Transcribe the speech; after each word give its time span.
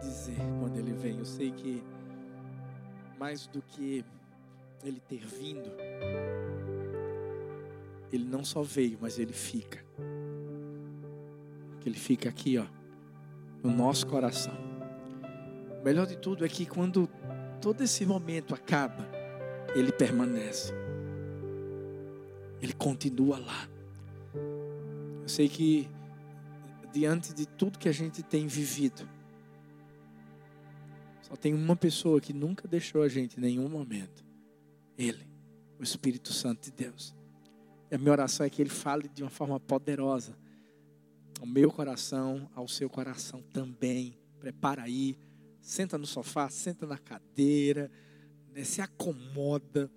dizer 0.00 0.36
quando 0.58 0.76
ele 0.76 0.92
vem. 0.92 1.18
Eu 1.18 1.24
sei 1.24 1.50
que 1.50 1.82
mais 3.18 3.46
do 3.46 3.60
que 3.62 4.04
ele 4.82 5.00
ter 5.00 5.24
vindo, 5.26 5.70
ele 8.12 8.24
não 8.24 8.44
só 8.44 8.62
veio, 8.62 8.98
mas 9.00 9.18
ele 9.18 9.32
fica. 9.32 9.84
Que 11.80 11.88
ele 11.88 11.98
fica 11.98 12.28
aqui, 12.28 12.58
ó, 12.58 12.66
no 13.62 13.70
nosso 13.70 14.06
coração. 14.06 14.54
O 15.80 15.84
melhor 15.84 16.06
de 16.06 16.16
tudo 16.16 16.44
é 16.44 16.48
que 16.48 16.66
quando 16.66 17.08
todo 17.60 17.82
esse 17.82 18.04
momento 18.04 18.54
acaba, 18.54 19.06
ele 19.74 19.92
permanece. 19.92 20.72
Ele 22.60 22.72
continua 22.72 23.38
lá. 23.38 23.68
Eu 25.22 25.28
sei 25.28 25.48
que 25.48 25.88
diante 26.92 27.32
de 27.32 27.46
tudo 27.46 27.78
que 27.78 27.88
a 27.88 27.92
gente 27.92 28.22
tem 28.22 28.46
vivido, 28.46 29.08
só 31.30 31.36
tem 31.36 31.54
uma 31.54 31.76
pessoa 31.76 32.20
que 32.20 32.32
nunca 32.32 32.66
deixou 32.66 33.02
a 33.02 33.08
gente 33.08 33.38
em 33.38 33.40
nenhum 33.40 33.68
momento. 33.68 34.24
Ele, 34.98 35.24
o 35.78 35.82
Espírito 35.84 36.32
Santo 36.32 36.64
de 36.64 36.72
Deus. 36.72 37.14
E 37.88 37.94
a 37.94 37.98
minha 37.98 38.10
oração 38.10 38.44
é 38.44 38.50
que 38.50 38.60
ele 38.60 38.68
fale 38.68 39.08
de 39.08 39.22
uma 39.22 39.30
forma 39.30 39.60
poderosa 39.60 40.36
ao 41.40 41.46
meu 41.46 41.70
coração, 41.70 42.50
ao 42.52 42.66
seu 42.66 42.90
coração 42.90 43.42
também. 43.42 44.18
Prepara 44.40 44.82
aí, 44.82 45.16
senta 45.60 45.96
no 45.96 46.04
sofá, 46.04 46.50
senta 46.50 46.84
na 46.84 46.98
cadeira, 46.98 47.88
né, 48.52 48.64
se 48.64 48.80
acomoda 48.80 49.88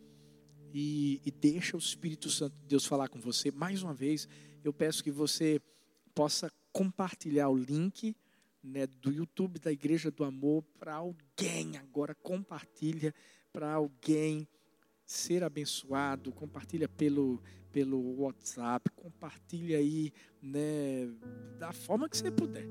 e, 0.71 1.19
e 1.25 1.31
deixa 1.31 1.75
o 1.75 1.79
Espírito 1.79 2.29
Santo 2.29 2.55
de 2.61 2.67
Deus 2.67 2.85
falar 2.85 3.09
com 3.09 3.19
você. 3.19 3.49
Mais 3.49 3.81
uma 3.81 3.93
vez, 3.95 4.27
eu 4.63 4.71
peço 4.71 5.03
que 5.03 5.11
você 5.11 5.59
possa 6.13 6.51
compartilhar 6.71 7.49
o 7.49 7.57
link 7.57 8.15
né, 8.63 8.87
do 8.87 9.11
YouTube 9.11 9.59
da 9.59 9.71
Igreja 9.71 10.09
do 10.09 10.23
Amor 10.23 10.63
para 10.79 10.95
alguém 10.95 11.77
agora. 11.77 12.15
Compartilha 12.15 13.13
para 13.51 13.73
alguém 13.73 14.47
ser 15.05 15.43
abençoado. 15.43 16.31
Compartilha 16.31 16.87
pelo, 16.87 17.41
pelo 17.71 18.21
WhatsApp. 18.21 18.89
Compartilha 18.91 19.77
aí 19.77 20.13
né, 20.41 21.09
da 21.59 21.73
forma 21.73 22.07
que 22.07 22.17
você 22.17 22.31
puder. 22.31 22.67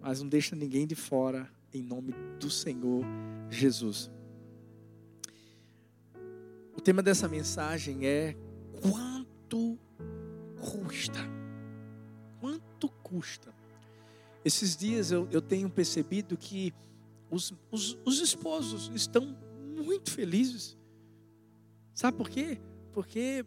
Mas 0.00 0.20
não 0.20 0.28
deixa 0.28 0.56
ninguém 0.56 0.86
de 0.86 0.94
fora, 0.94 1.48
em 1.72 1.82
nome 1.82 2.12
do 2.40 2.50
Senhor 2.50 3.04
Jesus. 3.50 4.10
O 6.76 6.80
tema 6.80 7.02
dessa 7.02 7.28
mensagem 7.28 8.06
é 8.06 8.36
quanto 8.80 9.78
custa? 10.60 11.18
Quanto 12.40 12.88
custa? 13.02 13.57
Esses 14.48 14.74
dias 14.74 15.12
eu, 15.12 15.28
eu 15.30 15.42
tenho 15.42 15.68
percebido 15.68 16.34
que 16.34 16.72
os, 17.30 17.52
os, 17.70 17.98
os 18.02 18.18
esposos 18.18 18.90
estão 18.94 19.36
muito 19.76 20.10
felizes. 20.10 20.74
Sabe 21.92 22.16
por 22.16 22.30
quê? 22.30 22.58
Porque 22.94 23.44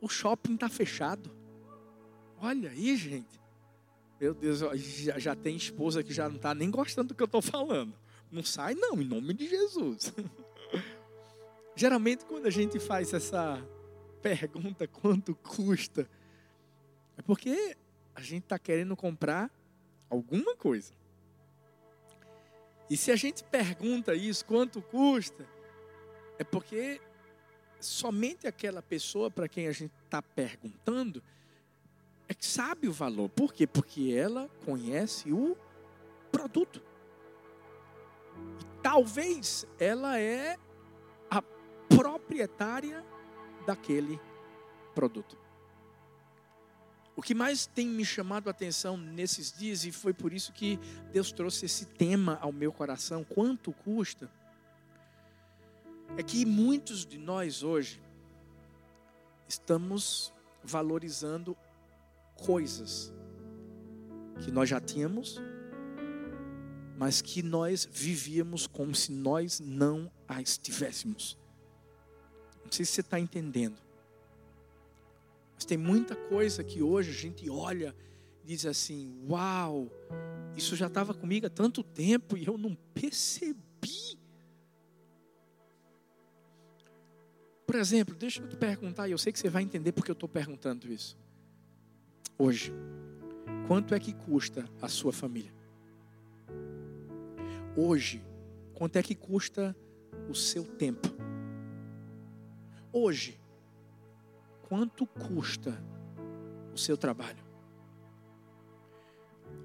o 0.00 0.08
shopping 0.08 0.54
está 0.54 0.68
fechado. 0.68 1.30
Olha 2.40 2.70
aí, 2.70 2.96
gente. 2.96 3.40
Meu 4.20 4.34
Deus, 4.34 4.58
já, 4.58 5.16
já 5.20 5.36
tem 5.36 5.54
esposa 5.54 6.02
que 6.02 6.12
já 6.12 6.28
não 6.28 6.34
está 6.34 6.52
nem 6.56 6.68
gostando 6.68 7.10
do 7.10 7.14
que 7.14 7.22
eu 7.22 7.26
estou 7.26 7.40
falando. 7.40 7.94
Não 8.32 8.42
sai, 8.42 8.74
não, 8.74 9.00
em 9.00 9.04
nome 9.04 9.32
de 9.32 9.48
Jesus. 9.48 10.12
Geralmente, 11.76 12.24
quando 12.24 12.46
a 12.46 12.50
gente 12.50 12.80
faz 12.80 13.14
essa 13.14 13.64
pergunta, 14.20 14.88
quanto 14.88 15.36
custa, 15.36 16.10
é 17.16 17.22
porque 17.22 17.76
a 18.14 18.20
gente 18.20 18.44
está 18.44 18.58
querendo 18.58 18.96
comprar 18.96 19.50
alguma 20.08 20.54
coisa. 20.56 20.92
E 22.88 22.96
se 22.96 23.10
a 23.10 23.16
gente 23.16 23.42
pergunta 23.44 24.14
isso, 24.14 24.44
quanto 24.44 24.82
custa, 24.82 25.46
é 26.38 26.44
porque 26.44 27.00
somente 27.80 28.46
aquela 28.46 28.82
pessoa 28.82 29.30
para 29.30 29.48
quem 29.48 29.66
a 29.66 29.72
gente 29.72 29.92
está 30.04 30.20
perguntando 30.20 31.22
é 32.28 32.34
que 32.34 32.44
sabe 32.46 32.88
o 32.88 32.92
valor. 32.92 33.28
Por 33.30 33.52
quê? 33.52 33.66
Porque 33.66 34.12
ela 34.14 34.48
conhece 34.64 35.32
o 35.32 35.56
produto. 36.30 36.82
E 38.60 38.64
talvez 38.82 39.66
ela 39.78 40.18
é 40.18 40.58
proprietária 41.88 43.04
daquele 43.66 44.18
produto. 44.94 45.38
O 47.22 47.24
que 47.24 47.36
mais 47.36 47.66
tem 47.66 47.86
me 47.86 48.04
chamado 48.04 48.48
a 48.48 48.50
atenção 48.50 48.96
nesses 48.96 49.52
dias, 49.52 49.84
e 49.84 49.92
foi 49.92 50.12
por 50.12 50.32
isso 50.32 50.52
que 50.52 50.76
Deus 51.12 51.30
trouxe 51.30 51.66
esse 51.66 51.86
tema 51.86 52.36
ao 52.42 52.50
meu 52.50 52.72
coração: 52.72 53.22
quanto 53.22 53.70
custa? 53.70 54.28
É 56.16 56.22
que 56.24 56.44
muitos 56.44 57.06
de 57.06 57.18
nós 57.18 57.62
hoje 57.62 58.02
estamos 59.48 60.32
valorizando 60.64 61.56
coisas 62.34 63.12
que 64.40 64.50
nós 64.50 64.68
já 64.68 64.80
tínhamos, 64.80 65.40
mas 66.98 67.22
que 67.22 67.40
nós 67.40 67.88
vivíamos 67.88 68.66
como 68.66 68.96
se 68.96 69.12
nós 69.12 69.60
não 69.60 70.10
as 70.26 70.58
tivéssemos. 70.58 71.38
Não 72.64 72.72
sei 72.72 72.84
se 72.84 72.90
você 72.90 73.00
está 73.00 73.20
entendendo. 73.20 73.80
Mas 75.62 75.66
tem 75.66 75.78
muita 75.78 76.16
coisa 76.16 76.64
que 76.64 76.82
hoje 76.82 77.10
a 77.10 77.14
gente 77.14 77.48
olha 77.48 77.94
e 78.42 78.48
diz 78.48 78.66
assim: 78.66 79.14
Uau, 79.28 79.88
isso 80.56 80.74
já 80.74 80.88
estava 80.88 81.14
comigo 81.14 81.46
há 81.46 81.50
tanto 81.50 81.84
tempo 81.84 82.36
e 82.36 82.44
eu 82.44 82.58
não 82.58 82.74
percebi. 82.92 84.18
Por 87.64 87.76
exemplo, 87.76 88.12
deixa 88.16 88.42
eu 88.42 88.48
te 88.48 88.56
perguntar, 88.56 89.06
e 89.06 89.12
eu 89.12 89.18
sei 89.18 89.32
que 89.32 89.38
você 89.38 89.48
vai 89.48 89.62
entender 89.62 89.92
porque 89.92 90.10
eu 90.10 90.14
estou 90.14 90.28
perguntando 90.28 90.92
isso. 90.92 91.16
Hoje, 92.36 92.72
quanto 93.68 93.94
é 93.94 94.00
que 94.00 94.12
custa 94.12 94.68
a 94.80 94.88
sua 94.88 95.12
família? 95.12 95.54
Hoje, 97.76 98.20
quanto 98.74 98.96
é 98.96 99.02
que 99.02 99.14
custa 99.14 99.76
o 100.28 100.34
seu 100.34 100.64
tempo? 100.64 101.06
Hoje, 102.92 103.38
quanto 104.72 105.06
custa 105.06 105.84
o 106.72 106.78
seu 106.78 106.96
trabalho? 106.96 107.44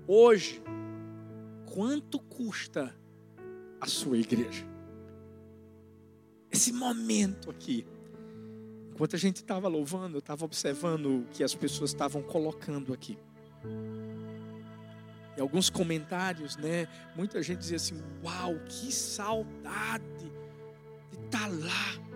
Hoje, 0.05 0.61
quanto 1.73 2.19
custa 2.19 2.93
a 3.79 3.87
sua 3.87 4.17
igreja? 4.17 4.67
Esse 6.51 6.73
momento 6.73 7.49
aqui. 7.49 7.87
Enquanto 8.91 9.15
a 9.15 9.19
gente 9.19 9.37
estava 9.37 9.69
louvando, 9.69 10.17
eu 10.17 10.19
estava 10.19 10.43
observando 10.43 11.21
o 11.21 11.25
que 11.31 11.41
as 11.41 11.55
pessoas 11.55 11.91
estavam 11.91 12.21
colocando 12.21 12.93
aqui. 12.93 13.17
E 15.37 15.39
alguns 15.39 15.69
comentários, 15.69 16.57
né? 16.57 16.85
Muita 17.15 17.41
gente 17.41 17.59
dizia 17.59 17.77
assim: 17.77 18.03
Uau, 18.21 18.59
que 18.65 18.91
saudade 18.91 20.03
de 21.11 21.25
estar 21.27 21.43
tá 21.43 21.47
lá 21.47 22.06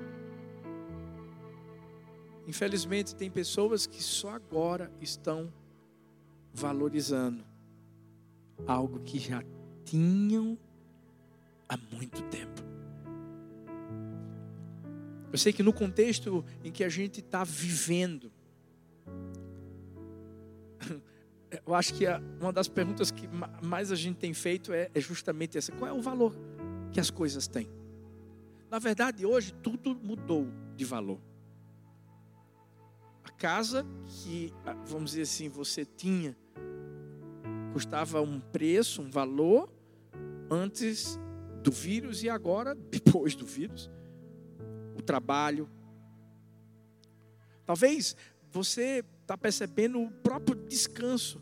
Infelizmente, 2.52 3.16
tem 3.16 3.32
pessoas 3.32 3.88
que 3.88 4.04
só 4.04 4.32
agora 4.32 4.92
estão 5.00 5.50
valorizando 6.54 7.46
algo 8.68 9.00
que 9.00 9.18
já 9.18 9.42
tinham 9.86 10.60
há 11.70 11.78
muito 11.78 12.22
tempo. 12.24 12.62
Eu 15.32 15.38
sei 15.38 15.54
que 15.54 15.64
no 15.64 15.72
contexto 15.72 16.44
em 16.62 16.74
que 16.74 16.84
a 16.84 16.90
gente 16.90 17.22
está 17.22 17.46
vivendo, 17.46 18.30
eu 21.66 21.74
acho 21.74 21.94
que 21.94 22.04
uma 22.42 22.52
das 22.52 22.68
perguntas 22.68 23.12
que 23.12 23.30
mais 23.64 23.94
a 23.94 23.96
gente 23.96 24.18
tem 24.18 24.34
feito 24.34 24.74
é, 24.74 24.92
é 24.94 25.00
justamente 25.00 25.58
essa: 25.58 25.72
qual 25.72 25.90
é 25.90 25.94
o 25.94 26.02
valor 26.02 26.36
que 26.92 27.00
as 27.00 27.10
coisas 27.10 27.48
têm? 27.48 27.70
Na 28.70 28.78
verdade, 28.78 29.26
hoje 29.26 29.54
tudo 29.54 29.96
mudou 29.96 30.50
de 30.76 30.84
valor 30.84 31.31
casa 33.42 33.84
que, 34.06 34.54
ah, 34.64 34.74
vamos 34.86 35.12
dizer 35.12 35.24
assim, 35.24 35.50
você 35.50 35.84
tinha, 35.84 36.38
custava 37.74 38.22
um 38.22 38.40
preço, 38.40 39.02
um 39.02 39.10
valor, 39.10 39.68
antes 40.48 41.20
do 41.64 41.72
vírus 41.72 42.22
e 42.22 42.30
agora, 42.30 42.76
depois 42.92 43.34
do 43.34 43.44
vírus. 43.44 43.90
O 44.96 45.02
trabalho. 45.02 45.68
Talvez 47.66 48.16
você 48.52 49.04
está 49.22 49.36
percebendo 49.36 50.00
o 50.00 50.12
próprio 50.12 50.56
descanso. 50.68 51.42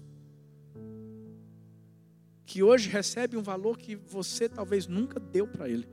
Que 2.46 2.64
hoje 2.64 2.88
recebe 2.88 3.36
um 3.36 3.44
valor 3.44 3.78
que 3.78 3.98
você 3.98 4.48
talvez 4.48 4.88
nunca 4.88 5.20
deu 5.20 5.50
para 5.50 5.68
ele. 5.68 5.86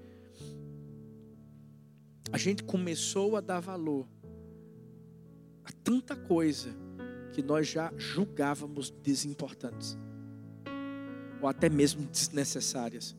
A 2.30 2.38
gente 2.38 2.62
começou 2.62 3.36
a 3.36 3.40
dar 3.40 3.58
valor 3.58 4.06
Há 5.66 5.72
tanta 5.82 6.14
coisa 6.14 6.70
que 7.32 7.42
nós 7.42 7.66
já 7.66 7.92
julgávamos 7.96 8.90
desimportantes. 9.02 9.98
ou 11.42 11.48
até 11.48 11.68
mesmo 11.68 12.06
desnecessárias. 12.06 13.14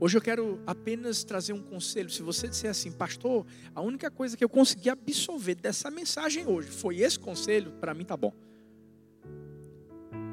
Hoje 0.00 0.18
eu 0.18 0.20
quero 0.20 0.60
apenas 0.66 1.24
trazer 1.24 1.52
um 1.52 1.62
conselho. 1.62 2.10
Se 2.10 2.22
você 2.22 2.46
disser 2.46 2.70
assim, 2.70 2.92
pastor, 2.92 3.46
a 3.74 3.80
única 3.80 4.10
coisa 4.10 4.36
que 4.36 4.44
eu 4.44 4.48
consegui 4.48 4.90
absorver 4.90 5.54
dessa 5.54 5.90
mensagem 5.90 6.46
hoje 6.46 6.68
foi 6.68 6.98
esse 6.98 7.18
conselho, 7.18 7.72
para 7.80 7.94
mim 7.94 8.04
tá 8.04 8.16
bom. 8.16 8.32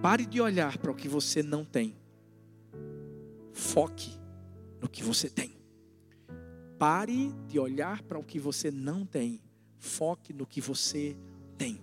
Pare 0.02 0.26
de 0.26 0.42
olhar 0.42 0.78
para 0.78 0.92
o 0.92 0.96
que 0.96 1.08
você 1.08 1.42
não 1.42 1.64
tem. 1.64 1.96
Foque 3.54 4.20
no 4.82 4.90
que 4.90 5.02
você 5.02 5.30
tem. 5.30 5.55
Pare 6.78 7.32
de 7.48 7.58
olhar 7.58 8.02
para 8.04 8.20
o 8.20 8.24
que 8.24 8.40
você 8.40 8.70
não 8.70 9.06
tem. 9.06 9.42
Foque 9.78 10.34
no 10.34 10.46
que 10.46 10.60
você 10.60 11.16
tem. 11.58 11.82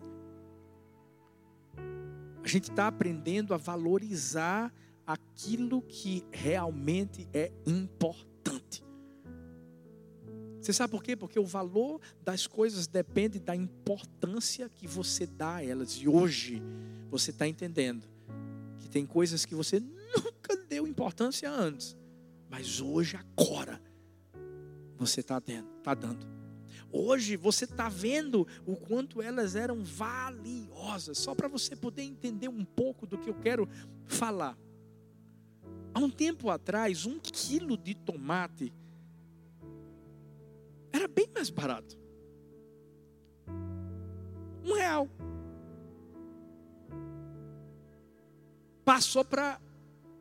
A 2.42 2.48
gente 2.48 2.70
está 2.70 2.88
aprendendo 2.88 3.54
a 3.54 3.56
valorizar 3.56 4.72
aquilo 5.06 5.82
que 5.82 6.24
realmente 6.30 7.28
é 7.32 7.52
importante. 7.66 8.84
Você 10.60 10.72
sabe 10.72 10.92
por 10.92 11.02
quê? 11.02 11.16
Porque 11.16 11.40
o 11.40 11.44
valor 11.44 12.00
das 12.22 12.46
coisas 12.46 12.86
depende 12.86 13.40
da 13.40 13.54
importância 13.54 14.68
que 14.68 14.86
você 14.86 15.26
dá 15.26 15.56
a 15.56 15.64
elas. 15.64 15.94
E 15.94 16.08
hoje 16.08 16.62
você 17.10 17.30
está 17.30 17.48
entendendo 17.48 18.08
que 18.78 18.88
tem 18.88 19.04
coisas 19.04 19.44
que 19.44 19.56
você 19.56 19.80
nunca 19.80 20.56
deu 20.68 20.86
importância 20.86 21.50
antes, 21.50 21.96
mas 22.48 22.80
hoje, 22.80 23.16
agora, 23.16 23.81
você 25.06 25.20
está 25.20 25.40
tá 25.82 25.94
dando. 25.94 26.26
Hoje 26.90 27.37
você 27.37 27.64
está 27.64 27.88
vendo 27.88 28.46
o 28.66 28.76
quanto 28.76 29.22
elas 29.22 29.56
eram 29.56 29.82
valiosas, 29.82 31.19
só 31.19 31.34
para 31.34 31.49
você 31.49 31.75
poder 31.75 32.02
entender 32.02 32.49
um 32.49 32.64
pouco 32.64 33.06
do 33.06 33.16
que 33.19 33.31
eu 33.31 33.34
quero 33.34 33.69
falar. 34.04 34.58
Há 35.94 35.99
um 35.99 36.10
tempo 36.10 36.50
atrás, 36.50 37.06
um 37.06 37.19
quilo 37.19 37.76
de 37.76 37.94
tomate 37.94 38.72
era 40.93 41.08
bem 41.08 41.26
mais 41.34 41.49
barato. 41.49 41.99
Um 44.64 44.75
real. 44.75 45.08
Passou 48.84 49.25
para 49.25 49.60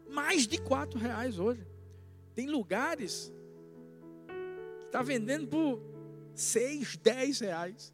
mais 0.09 0.47
de 0.47 0.59
quatro 0.61 0.97
reais 0.97 1.37
hoje. 1.37 1.67
Tem 2.33 2.49
lugares 2.49 3.31
está 4.91 5.01
vendendo 5.01 5.47
por 5.47 5.81
seis, 6.35 6.97
dez 6.97 7.39
reais. 7.39 7.93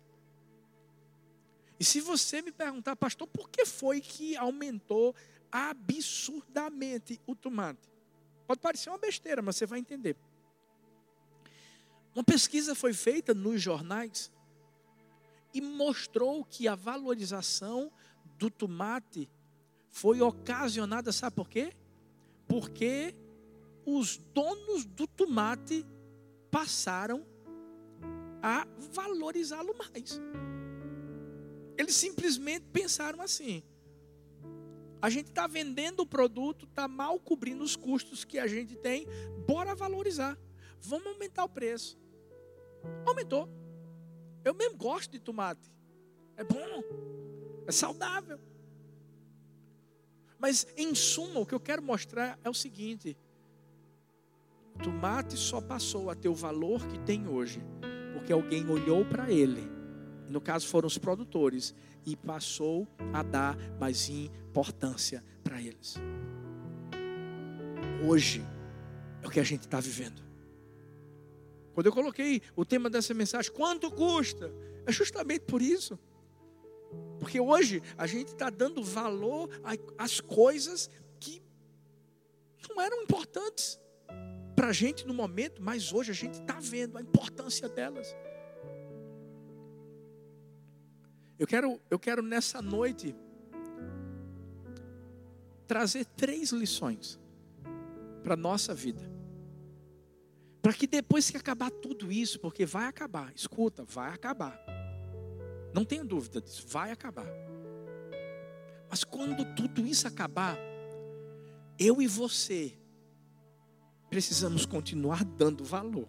E 1.79 1.85
se 1.85 2.01
você 2.01 2.41
me 2.41 2.51
perguntar, 2.51 2.95
pastor, 2.95 3.27
por 3.27 3.51
que 3.51 3.67
foi 3.67 4.01
que 4.01 4.35
aumentou 4.35 5.15
absurdamente 5.51 7.21
o 7.27 7.35
tomate. 7.35 7.87
Pode 8.47 8.59
parecer 8.59 8.89
uma 8.89 8.97
besteira, 8.97 9.41
mas 9.43 9.55
você 9.57 9.67
vai 9.67 9.79
entender. 9.79 10.17
Uma 12.15 12.23
pesquisa 12.23 12.73
foi 12.73 12.93
feita 12.93 13.33
nos 13.33 13.61
jornais 13.61 14.31
e 15.53 15.61
mostrou 15.61 16.43
que 16.43 16.67
a 16.67 16.73
valorização 16.73 17.91
do 18.39 18.49
tomate 18.49 19.29
foi 19.89 20.19
ocasionada, 20.21 21.11
sabe 21.11 21.35
por 21.35 21.47
quê? 21.47 21.73
Porque 22.47 23.13
os 23.85 24.17
donos 24.17 24.85
do 24.85 25.05
tomate 25.07 25.85
passaram 26.51 27.25
a 28.41 28.67
valorizá-lo 28.91 29.75
mais. 29.77 30.19
Eles 31.77 31.95
simplesmente 31.95 32.65
pensaram 32.71 33.21
assim: 33.21 33.63
a 35.01 35.09
gente 35.09 35.27
está 35.29 35.45
vendendo 35.47 36.01
o 36.01 36.05
produto, 36.05 36.65
está 36.65 36.87
mal 36.87 37.19
cobrindo 37.19 37.63
os 37.63 37.75
custos 37.75 38.25
que 38.25 38.39
a 38.39 38.47
gente 38.47 38.75
tem, 38.75 39.05
bora 39.45 39.75
valorizar. 39.75 40.37
Vamos 40.79 41.07
aumentar 41.07 41.43
o 41.43 41.49
preço. 41.49 41.97
Aumentou. 43.05 43.49
Eu 44.43 44.53
mesmo 44.53 44.77
gosto 44.77 45.11
de 45.11 45.19
tomate. 45.19 45.71
É 46.35 46.43
bom, 46.43 46.83
é 47.65 47.71
saudável. 47.71 48.39
Mas, 50.39 50.67
em 50.77 50.93
suma, 50.93 51.39
o 51.39 51.45
que 51.45 51.53
eu 51.53 51.59
quero 51.59 51.81
mostrar 51.81 52.39
é 52.43 52.49
o 52.49 52.53
seguinte: 52.53 53.17
tomate 54.77 55.35
só 55.37 55.59
passou 55.59 56.09
a 56.09 56.15
ter 56.15 56.29
o 56.29 56.35
valor 56.35 56.85
que 56.87 56.99
tem 56.99 57.27
hoje, 57.27 57.61
porque 58.13 58.31
alguém 58.31 58.69
olhou 58.69 59.03
para 59.05 59.31
ele, 59.31 59.69
no 60.29 60.39
caso 60.39 60.67
foram 60.67 60.87
os 60.87 60.97
produtores, 60.97 61.73
e 62.05 62.15
passou 62.15 62.87
a 63.13 63.23
dar 63.23 63.57
mais 63.79 64.09
importância 64.09 65.23
para 65.43 65.61
eles. 65.61 65.95
Hoje 68.05 68.43
é 69.21 69.27
o 69.27 69.29
que 69.29 69.39
a 69.39 69.43
gente 69.43 69.61
está 69.61 69.79
vivendo. 69.79 70.21
Quando 71.73 71.87
eu 71.87 71.93
coloquei 71.93 72.41
o 72.55 72.65
tema 72.65 72.89
dessa 72.89 73.13
mensagem, 73.13 73.51
quanto 73.51 73.91
custa? 73.91 74.51
É 74.85 74.91
justamente 74.91 75.41
por 75.41 75.61
isso. 75.61 75.99
Porque 77.19 77.39
hoje 77.39 77.81
a 77.97 78.07
gente 78.07 78.29
está 78.29 78.49
dando 78.49 78.83
valor 78.83 79.49
às 79.97 80.19
coisas 80.19 80.89
que 81.19 81.41
não 82.69 82.81
eram 82.81 83.01
importantes 83.03 83.79
para 84.57 84.69
a 84.69 84.73
gente 84.73 85.05
no 85.05 85.13
momento, 85.13 85.61
mas 85.61 85.93
hoje 85.93 86.09
a 86.09 86.15
gente 86.15 86.39
está 86.39 86.57
vendo 86.59 86.97
a 86.97 87.01
importância 87.01 87.69
delas. 87.69 88.07
Eu 91.37 91.45
quero, 91.45 91.79
eu 91.91 91.99
quero 91.99 92.23
nessa 92.23 92.59
noite 92.59 93.15
trazer 95.67 96.05
três 96.05 96.49
lições 96.49 97.19
para 98.23 98.33
a 98.33 98.37
nossa 98.37 98.73
vida. 98.73 99.07
Para 100.59 100.73
que 100.73 100.87
depois 100.87 101.29
que 101.29 101.37
acabar 101.37 101.69
tudo 101.69 102.11
isso, 102.11 102.39
porque 102.39 102.65
vai 102.65 102.87
acabar, 102.87 103.31
escuta, 103.35 103.83
vai 103.83 104.11
acabar. 104.11 104.59
Não 105.71 105.85
tenha 105.85 106.03
dúvida 106.03 106.41
disso, 106.41 106.65
vai 106.67 106.89
acabar. 106.89 107.27
Mas 108.89 109.03
quando 109.03 109.45
tudo 109.53 109.85
isso 109.85 110.07
acabar, 110.07 110.57
eu 111.77 112.01
e 112.01 112.07
você 112.07 112.75
precisamos 114.09 114.65
continuar 114.65 115.23
dando 115.23 115.63
valor. 115.63 116.07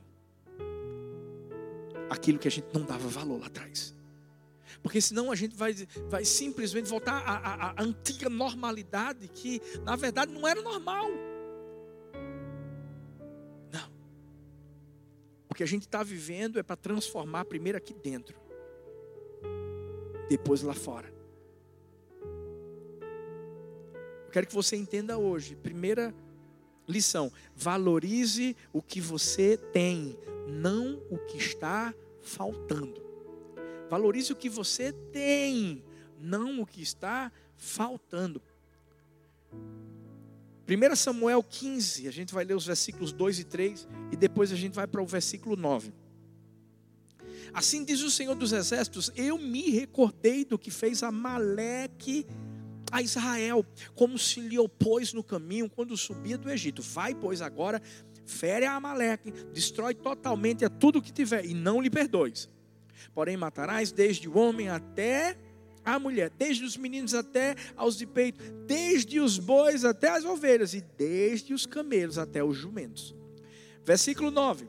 Aquilo 2.11 2.39
que 2.39 2.49
a 2.49 2.51
gente 2.51 2.69
não 2.73 2.83
dava 2.83 3.09
valor 3.09 3.41
lá 3.41 3.47
atrás. 3.47 3.95
Porque 4.83 5.01
senão 5.01 5.31
a 5.31 5.35
gente 5.35 5.57
vai, 5.57 5.75
vai 6.09 6.25
simplesmente 6.25 6.89
voltar 6.89 7.23
à, 7.23 7.37
à, 7.37 7.71
à 7.71 7.83
antiga 7.83 8.29
normalidade 8.29 9.29
que, 9.29 9.61
na 9.83 9.97
verdade, 9.97 10.33
não 10.33 10.47
era 10.47 10.63
normal. 10.63 11.09
Não. 13.73 13.91
O 15.51 15.55
que 15.55 15.63
a 15.63 15.67
gente 15.67 15.83
está 15.83 16.03
vivendo 16.03 16.59
é 16.59 16.63
para 16.63 16.77
transformar 16.77 17.45
primeiro 17.45 17.77
aqui 17.77 17.93
dentro, 17.93 18.39
depois 20.29 20.63
lá 20.63 20.75
fora. 20.75 21.13
Eu 24.27 24.31
quero 24.31 24.47
que 24.47 24.55
você 24.55 24.77
entenda 24.77 25.19
hoje, 25.19 25.57
primeira 25.57 26.15
lição: 26.89 27.31
valorize 27.55 28.57
o 28.73 28.83
que 28.83 29.01
você 29.01 29.57
tem, 29.57 30.17
não 30.49 31.01
o 31.11 31.19
que 31.19 31.37
está 31.37 31.95
faltando. 32.23 33.07
Valorize 33.89 34.33
o 34.33 34.37
que 34.37 34.49
você 34.49 34.93
tem, 34.93 35.83
não 36.19 36.61
o 36.61 36.67
que 36.67 36.83
está 36.83 37.31
faltando. 37.57 38.43
1 40.69 40.97
Samuel 40.97 41.43
15, 41.43 42.07
a 42.07 42.11
gente 42.11 42.35
vai 42.35 42.45
ler 42.45 42.55
os 42.55 42.67
versículos 42.67 43.11
2 43.13 43.39
e 43.39 43.45
3 43.45 43.89
e 44.13 44.17
depois 44.17 44.53
a 44.53 44.57
gente 44.57 44.75
vai 44.75 44.87
para 44.87 45.01
o 45.01 45.07
versículo 45.07 45.57
9. 45.57 45.93
Assim 47.55 47.83
diz 47.83 48.03
o 48.03 48.11
Senhor 48.11 48.35
dos 48.35 48.53
Exércitos: 48.53 49.11
Eu 49.17 49.39
me 49.39 49.71
recordei 49.71 50.45
do 50.45 50.59
que 50.59 50.71
fez 50.71 51.03
Amaleque 51.03 52.27
a 52.91 53.03
Israel, 53.03 53.65
como 53.95 54.19
se 54.19 54.41
lhe 54.41 54.59
opôs 54.59 55.13
no 55.13 55.23
caminho 55.23 55.69
quando 55.69 55.97
subia 55.97 56.39
do 56.39 56.51
Egito. 56.51 56.83
Vai, 56.83 57.15
pois, 57.15 57.41
agora, 57.41 57.81
fere 58.25 58.67
a 58.67 58.75
Amaleque, 58.75 59.33
destrói 59.53 59.95
totalmente 59.95 60.65
a 60.65 60.69
tudo 60.69 61.03
que 61.03 61.13
tiver 61.13 61.45
e 61.45 61.55
não 61.55 61.81
lhe 61.81 61.91
perdoes. 61.91 62.49
Porém, 63.15 63.37
matarás 63.37 63.91
desde 63.91 64.29
o 64.29 64.37
homem 64.37 64.69
até 64.69 65.37
a 65.85 65.99
mulher, 65.99 66.31
desde 66.31 66.65
os 66.65 66.77
meninos 66.77 67.15
até 67.15 67.55
aos 67.77 67.97
de 67.97 68.07
peito, 68.07 68.43
desde 68.67 69.21
os 69.21 69.39
bois 69.39 69.85
até 69.85 70.11
as 70.11 70.25
ovelhas, 70.25 70.75
e 70.75 70.81
desde 70.97 71.55
os 71.55 71.65
camelos 71.65 72.19
até 72.19 72.45
os 72.45 72.57
jumentos. 72.57 73.15
Versículo 73.85 74.31
9: 74.31 74.69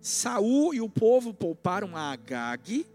Saul 0.00 0.74
e 0.74 0.80
o 0.80 0.88
povo 0.88 1.32
pouparam 1.32 1.96
a 1.96 2.12
Agag 2.12 2.86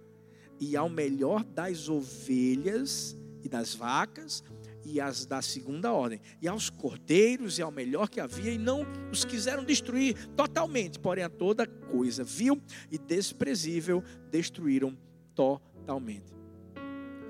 e 0.60 0.78
ao 0.78 0.90
melhor 0.90 1.44
das 1.44 1.90
ovelhas 1.90 3.18
e 3.44 3.50
das 3.50 3.74
vacas 3.74 4.44
e 4.86 5.02
as 5.02 5.26
da 5.26 5.42
segunda 5.42 5.92
ordem, 5.92 6.22
e 6.40 6.48
aos 6.48 6.70
cordeiros 6.70 7.58
e 7.58 7.62
ao 7.62 7.72
melhor 7.72 8.08
que 8.08 8.20
havia, 8.20 8.52
e 8.52 8.58
não 8.58 8.86
os 9.12 9.26
quiseram 9.26 9.66
destruir 9.66 10.28
totalmente, 10.30 11.00
porém 11.00 11.24
a 11.24 11.30
toda 11.30 11.66
coisa 11.66 12.24
vil 12.24 12.62
e 12.92 12.98
desprezível 12.98 14.04
destruíram 14.30 14.96
totalmente. 15.34 16.34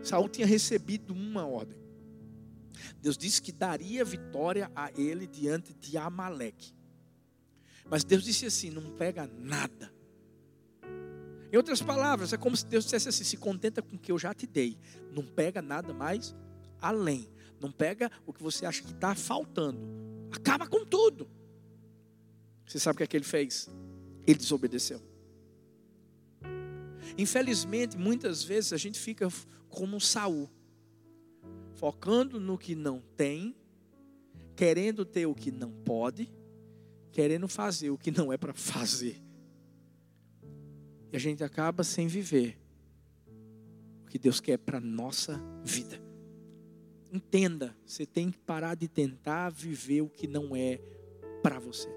Saul 0.03 0.29
tinha 0.29 0.45
recebido 0.45 1.13
uma 1.13 1.47
ordem. 1.47 1.77
Deus 3.01 3.17
disse 3.17 3.41
que 3.41 3.51
daria 3.51 4.03
vitória 4.03 4.69
a 4.75 4.91
ele 4.97 5.25
diante 5.25 5.74
de 5.74 5.97
Amaleque. 5.97 6.74
Mas 7.89 8.03
Deus 8.03 8.24
disse 8.24 8.45
assim: 8.45 8.69
não 8.69 8.91
pega 8.91 9.29
nada. 9.39 9.93
Em 11.51 11.57
outras 11.57 11.81
palavras, 11.81 12.33
é 12.33 12.38
como 12.38 12.55
se 12.55 12.65
Deus 12.65 12.83
dissesse 12.83 13.09
assim: 13.09 13.24
se 13.24 13.38
contenta 13.38 13.81
com 13.81 13.95
o 13.95 14.00
que 14.00 14.12
eu 14.12 14.19
já 14.19 14.33
te 14.33 14.45
dei. 14.45 14.77
Não 15.12 15.25
pega 15.25 15.62
nada 15.62 15.93
mais 15.93 16.35
além. 16.81 17.29
Não 17.65 17.72
pega 17.72 18.12
o 18.27 18.31
que 18.31 18.43
você 18.43 18.63
acha 18.63 18.84
que 18.84 18.91
está 18.91 19.15
faltando. 19.15 19.79
Acaba 20.31 20.67
com 20.67 20.86
tudo. 20.86 21.27
Você 22.63 22.77
sabe 22.77 22.93
o 22.93 22.98
que 22.98 23.03
é 23.03 23.07
que 23.07 23.17
ele 23.17 23.25
fez? 23.25 23.67
Ele 24.27 24.38
desobedeceu. 24.38 25.01
Infelizmente, 27.17 27.98
muitas 27.98 28.43
vezes 28.43 28.72
a 28.72 28.77
gente 28.77 29.00
fica 29.00 29.27
como 29.67 29.98
um 29.98 30.00
Saul, 30.00 30.48
focando 31.74 32.39
no 32.39 32.55
que 32.55 32.75
não 32.75 33.01
tem, 33.17 33.55
querendo 34.55 35.03
ter 35.03 35.25
o 35.25 35.34
que 35.34 35.50
não 35.50 35.72
pode, 35.72 36.31
querendo 37.12 37.48
fazer 37.48 37.89
o 37.89 37.98
que 37.98 38.12
não 38.12 38.31
é 38.31 38.38
para 38.38 38.53
fazer. 38.53 39.24
E 41.12 41.15
a 41.15 41.19
gente 41.19 41.43
acaba 41.43 41.84
sem 41.84 42.05
viver 42.05 42.60
o 44.03 44.05
que 44.07 44.19
Deus 44.19 44.39
quer 44.39 44.60
para 44.60 44.79
nossa 44.79 45.41
vida. 45.63 46.04
Entenda, 47.15 47.74
você 47.86 48.05
tem 48.05 48.29
que 48.29 48.38
parar 48.39 48.75
de 48.75 48.89
tentar 48.89 49.50
viver 49.50 50.01
o 50.01 50.10
que 50.10 50.27
não 50.27 50.53
é 50.53 50.81
para 51.41 51.60
você. 51.60 51.88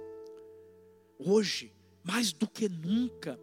Hoje, 1.18 1.72
mais 2.04 2.32
do 2.32 2.46
que 2.46 2.68
nunca, 2.68 3.36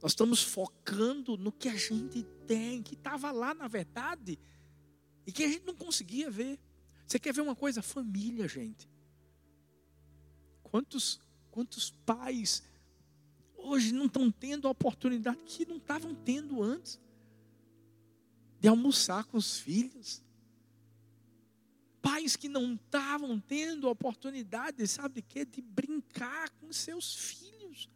nós 0.00 0.12
estamos 0.12 0.42
focando 0.42 1.36
no 1.36 1.52
que 1.52 1.68
a 1.68 1.76
gente 1.76 2.22
tem, 2.46 2.82
que 2.82 2.94
estava 2.94 3.30
lá 3.30 3.52
na 3.52 3.68
verdade, 3.68 4.38
e 5.26 5.32
que 5.32 5.44
a 5.44 5.48
gente 5.48 5.66
não 5.66 5.76
conseguia 5.76 6.30
ver. 6.30 6.58
Você 7.06 7.18
quer 7.18 7.34
ver 7.34 7.42
uma 7.42 7.54
coisa? 7.54 7.82
Família, 7.82 8.48
gente. 8.48 8.88
Quantos, 10.62 11.20
quantos 11.50 11.90
pais 12.06 12.62
hoje 13.54 13.92
não 13.92 14.06
estão 14.06 14.30
tendo 14.30 14.66
a 14.66 14.70
oportunidade 14.70 15.40
que 15.44 15.66
não 15.66 15.76
estavam 15.76 16.14
tendo 16.14 16.62
antes 16.62 16.98
de 18.62 18.68
almoçar 18.68 19.24
com 19.24 19.36
os 19.36 19.58
filhos? 19.58 20.22
Pais 22.00 22.36
que 22.36 22.48
não 22.48 22.74
estavam 22.74 23.40
tendo 23.40 23.88
oportunidade, 23.88 24.86
sabe 24.86 25.16
de 25.16 25.22
quê? 25.22 25.44
De 25.44 25.60
brincar 25.60 26.48
com 26.50 26.72
seus 26.72 27.12
filhos. 27.12 27.90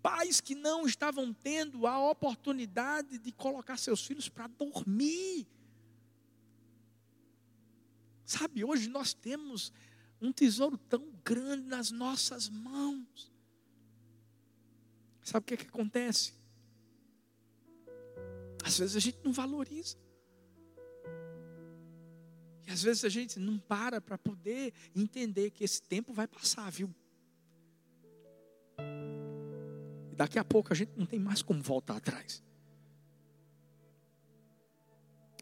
Pais 0.00 0.40
que 0.40 0.54
não 0.54 0.86
estavam 0.86 1.32
tendo 1.32 1.84
a 1.84 1.98
oportunidade 2.08 3.18
de 3.18 3.32
colocar 3.32 3.76
seus 3.76 4.06
filhos 4.06 4.28
para 4.28 4.46
dormir. 4.46 5.48
Sabe, 8.24 8.64
hoje 8.64 8.88
nós 8.88 9.12
temos 9.14 9.72
um 10.20 10.30
tesouro 10.30 10.78
tão 10.78 11.12
grande 11.24 11.66
nas 11.66 11.90
nossas 11.90 12.48
mãos. 12.48 13.32
Sabe 15.24 15.42
o 15.42 15.46
que, 15.48 15.54
é 15.54 15.56
que 15.56 15.66
acontece? 15.66 16.43
Às 18.64 18.78
vezes 18.78 18.96
a 18.96 19.00
gente 19.00 19.18
não 19.22 19.32
valoriza. 19.32 19.96
E 22.66 22.70
às 22.70 22.82
vezes 22.82 23.04
a 23.04 23.10
gente 23.10 23.38
não 23.38 23.58
para 23.58 24.00
para 24.00 24.16
poder 24.16 24.72
entender 24.96 25.50
que 25.50 25.62
esse 25.62 25.82
tempo 25.82 26.14
vai 26.14 26.26
passar, 26.26 26.70
viu? 26.70 26.92
E 30.10 30.16
daqui 30.16 30.38
a 30.38 30.44
pouco 30.44 30.72
a 30.72 30.76
gente 30.76 30.92
não 30.96 31.04
tem 31.04 31.18
mais 31.18 31.42
como 31.42 31.62
voltar 31.62 31.96
atrás. 31.96 32.42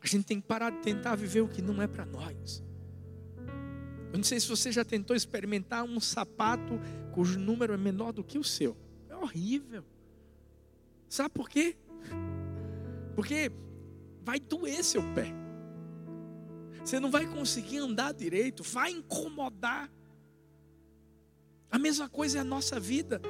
A 0.02 0.06
gente 0.06 0.24
tem 0.24 0.40
que 0.40 0.48
parar 0.48 0.70
de 0.70 0.80
tentar 0.80 1.14
viver 1.14 1.42
o 1.42 1.48
que 1.48 1.62
não 1.62 1.80
é 1.80 1.86
para 1.86 2.04
nós. 2.04 2.60
Eu 4.12 4.18
não 4.18 4.24
sei 4.24 4.40
se 4.40 4.48
você 4.48 4.72
já 4.72 4.84
tentou 4.84 5.14
experimentar 5.14 5.84
um 5.84 6.00
sapato 6.00 6.80
cujo 7.14 7.38
número 7.38 7.72
é 7.72 7.76
menor 7.76 8.12
do 8.12 8.24
que 8.24 8.36
o 8.36 8.42
seu. 8.42 8.76
É 9.08 9.14
horrível. 9.14 9.84
Sabe 11.08 11.30
por 11.30 11.48
quê? 11.48 11.76
Porque 13.14 13.50
vai 14.22 14.38
doer 14.40 14.82
seu 14.82 15.02
pé. 15.14 15.32
Você 16.84 16.98
não 16.98 17.10
vai 17.10 17.26
conseguir 17.26 17.78
andar 17.78 18.12
direito, 18.12 18.62
vai 18.62 18.90
incomodar. 18.90 19.90
A 21.70 21.78
mesma 21.78 22.08
coisa 22.08 22.38
é 22.38 22.40
a 22.40 22.44
nossa 22.44 22.80
vida. 22.80 23.20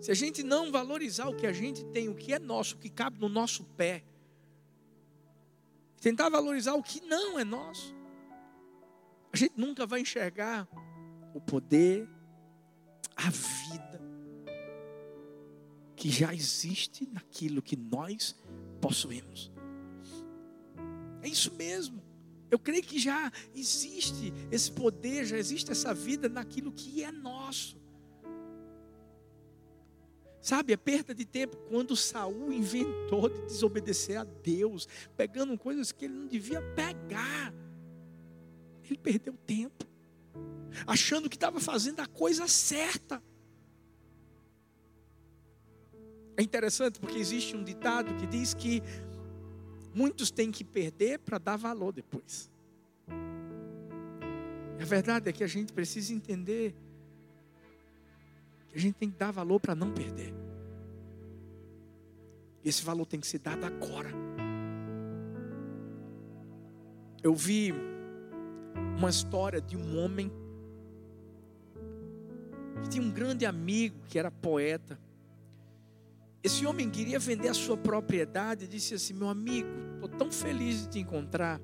Se 0.00 0.10
a 0.10 0.14
gente 0.14 0.42
não 0.42 0.72
valorizar 0.72 1.28
o 1.28 1.36
que 1.36 1.46
a 1.46 1.52
gente 1.52 1.84
tem, 1.86 2.08
o 2.08 2.14
que 2.14 2.32
é 2.32 2.38
nosso, 2.38 2.76
o 2.76 2.78
que 2.78 2.88
cabe 2.88 3.18
no 3.20 3.28
nosso 3.28 3.64
pé, 3.64 4.02
tentar 6.00 6.30
valorizar 6.30 6.74
o 6.74 6.82
que 6.82 7.02
não 7.02 7.38
é 7.38 7.44
nosso, 7.44 7.94
a 9.30 9.36
gente 9.36 9.52
nunca 9.56 9.86
vai 9.86 10.00
enxergar 10.00 10.66
o 11.34 11.40
poder, 11.40 12.08
a 13.14 13.28
vida 13.28 13.89
que 16.00 16.08
já 16.08 16.34
existe 16.34 17.06
naquilo 17.12 17.60
que 17.60 17.76
nós 17.76 18.34
possuímos. 18.80 19.52
É 21.20 21.28
isso 21.28 21.52
mesmo. 21.52 22.02
Eu 22.50 22.58
creio 22.58 22.82
que 22.82 22.98
já 22.98 23.30
existe 23.54 24.32
esse 24.50 24.72
poder, 24.72 25.26
já 25.26 25.36
existe 25.36 25.70
essa 25.70 25.92
vida 25.92 26.26
naquilo 26.26 26.72
que 26.72 27.04
é 27.04 27.12
nosso. 27.12 27.78
Sabe, 30.40 30.72
é 30.72 30.76
perda 30.78 31.14
de 31.14 31.26
tempo 31.26 31.54
quando 31.68 31.94
Saul 31.94 32.50
inventou 32.50 33.28
de 33.28 33.42
desobedecer 33.42 34.18
a 34.18 34.24
Deus, 34.24 34.88
pegando 35.18 35.58
coisas 35.58 35.92
que 35.92 36.06
ele 36.06 36.14
não 36.14 36.26
devia 36.26 36.62
pegar. 36.74 37.52
Ele 38.84 38.96
perdeu 38.96 39.34
tempo, 39.46 39.86
achando 40.86 41.28
que 41.28 41.36
estava 41.36 41.60
fazendo 41.60 42.00
a 42.00 42.06
coisa 42.06 42.48
certa. 42.48 43.22
É 46.40 46.42
interessante 46.42 46.98
porque 46.98 47.18
existe 47.18 47.54
um 47.54 47.62
ditado 47.62 48.14
que 48.14 48.26
diz 48.26 48.54
que 48.54 48.82
muitos 49.94 50.30
têm 50.30 50.50
que 50.50 50.64
perder 50.64 51.18
para 51.18 51.36
dar 51.36 51.58
valor 51.58 51.92
depois. 51.92 52.50
A 54.80 54.84
verdade 54.86 55.28
é 55.28 55.32
que 55.34 55.44
a 55.44 55.46
gente 55.46 55.70
precisa 55.70 56.14
entender 56.14 56.74
que 58.70 58.74
a 58.74 58.80
gente 58.80 58.94
tem 58.94 59.10
que 59.10 59.18
dar 59.18 59.30
valor 59.30 59.60
para 59.60 59.74
não 59.74 59.92
perder. 59.92 60.32
E 62.64 62.70
esse 62.70 62.82
valor 62.82 63.04
tem 63.04 63.20
que 63.20 63.26
ser 63.26 63.40
dado 63.40 63.66
agora. 63.66 64.10
Eu 67.22 67.34
vi 67.34 67.74
uma 68.96 69.10
história 69.10 69.60
de 69.60 69.76
um 69.76 69.98
homem 69.98 70.32
que 72.82 72.88
tinha 72.88 73.04
um 73.04 73.10
grande 73.10 73.44
amigo 73.44 74.00
que 74.08 74.18
era 74.18 74.30
poeta. 74.30 74.98
Esse 76.42 76.64
homem 76.64 76.88
queria 76.88 77.18
vender 77.18 77.48
a 77.48 77.54
sua 77.54 77.76
propriedade 77.76 78.64
e 78.64 78.68
disse 78.68 78.94
assim: 78.94 79.12
Meu 79.12 79.28
amigo, 79.28 79.68
estou 79.94 80.08
tão 80.08 80.32
feliz 80.32 80.82
de 80.82 80.88
te 80.88 80.98
encontrar. 80.98 81.60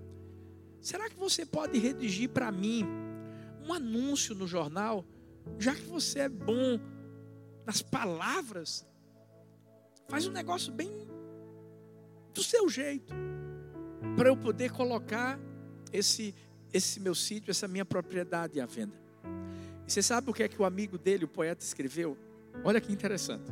Será 0.81 1.09
que 1.09 1.17
você 1.17 1.47
pode 1.47 1.79
redigir 1.79 2.29
para 2.29 2.53
mim 2.53 2.85
um 3.67 3.73
anúncio 3.73 4.35
no 4.35 4.47
jornal? 4.47 5.05
Já 5.59 5.75
que 5.75 5.87
você 5.87 6.21
é 6.21 6.29
bom 6.29 6.79
nas 7.65 7.81
palavras, 7.81 8.87
faz 10.09 10.27
um 10.27 10.33
negócio 10.33 10.73
bem 10.73 10.91
do 12.35 12.43
seu 12.43 12.69
jeito, 12.69 13.15
para 14.15 14.29
eu 14.29 14.37
poder 14.37 14.71
colocar 14.73 15.41
esse 15.93 16.35
esse 16.73 17.01
meu 17.01 17.15
sítio, 17.15 17.51
essa 17.51 17.67
minha 17.67 17.85
propriedade 17.85 18.61
à 18.61 18.67
venda. 18.67 18.95
E 19.87 19.93
você 19.93 20.03
sabe 20.03 20.31
o 20.31 20.35
que 20.35 20.43
é 20.43 20.49
que 20.49 20.61
o 20.61 20.65
amigo 20.65 20.99
dele, 20.99 21.25
o 21.25 21.29
poeta, 21.29 21.65
escreveu? 21.65 22.19
Olha 22.63 22.81
que 22.81 22.93
interessante. 22.93 23.51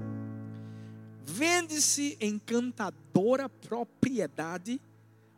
Vende-se 1.27 2.17
encantadora 2.21 3.49
propriedade, 3.49 4.81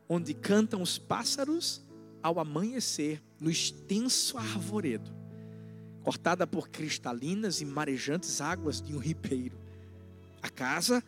onde 0.08 0.34
cantam 0.34 0.82
os 0.82 0.98
pássaros 0.98 1.84
ao 2.22 2.40
amanhecer, 2.40 3.22
no 3.38 3.50
extenso 3.50 4.36
arvoredo, 4.36 5.14
cortada 6.02 6.46
por 6.46 6.68
cristalinas 6.68 7.60
e 7.60 7.64
marejantes 7.64 8.40
águas 8.40 8.80
de 8.80 8.94
um 8.94 8.98
ribeiro. 8.98 9.58
A 10.42 10.48
casa, 10.48 11.02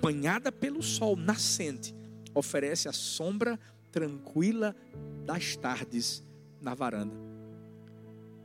banhada 0.00 0.50
pelo 0.50 0.82
sol 0.82 1.16
nascente, 1.16 1.94
oferece 2.34 2.88
a 2.88 2.92
sombra 2.92 3.58
tranquila 3.92 4.74
das 5.24 5.56
tardes 5.56 6.22
na 6.60 6.74
varanda. 6.74 7.14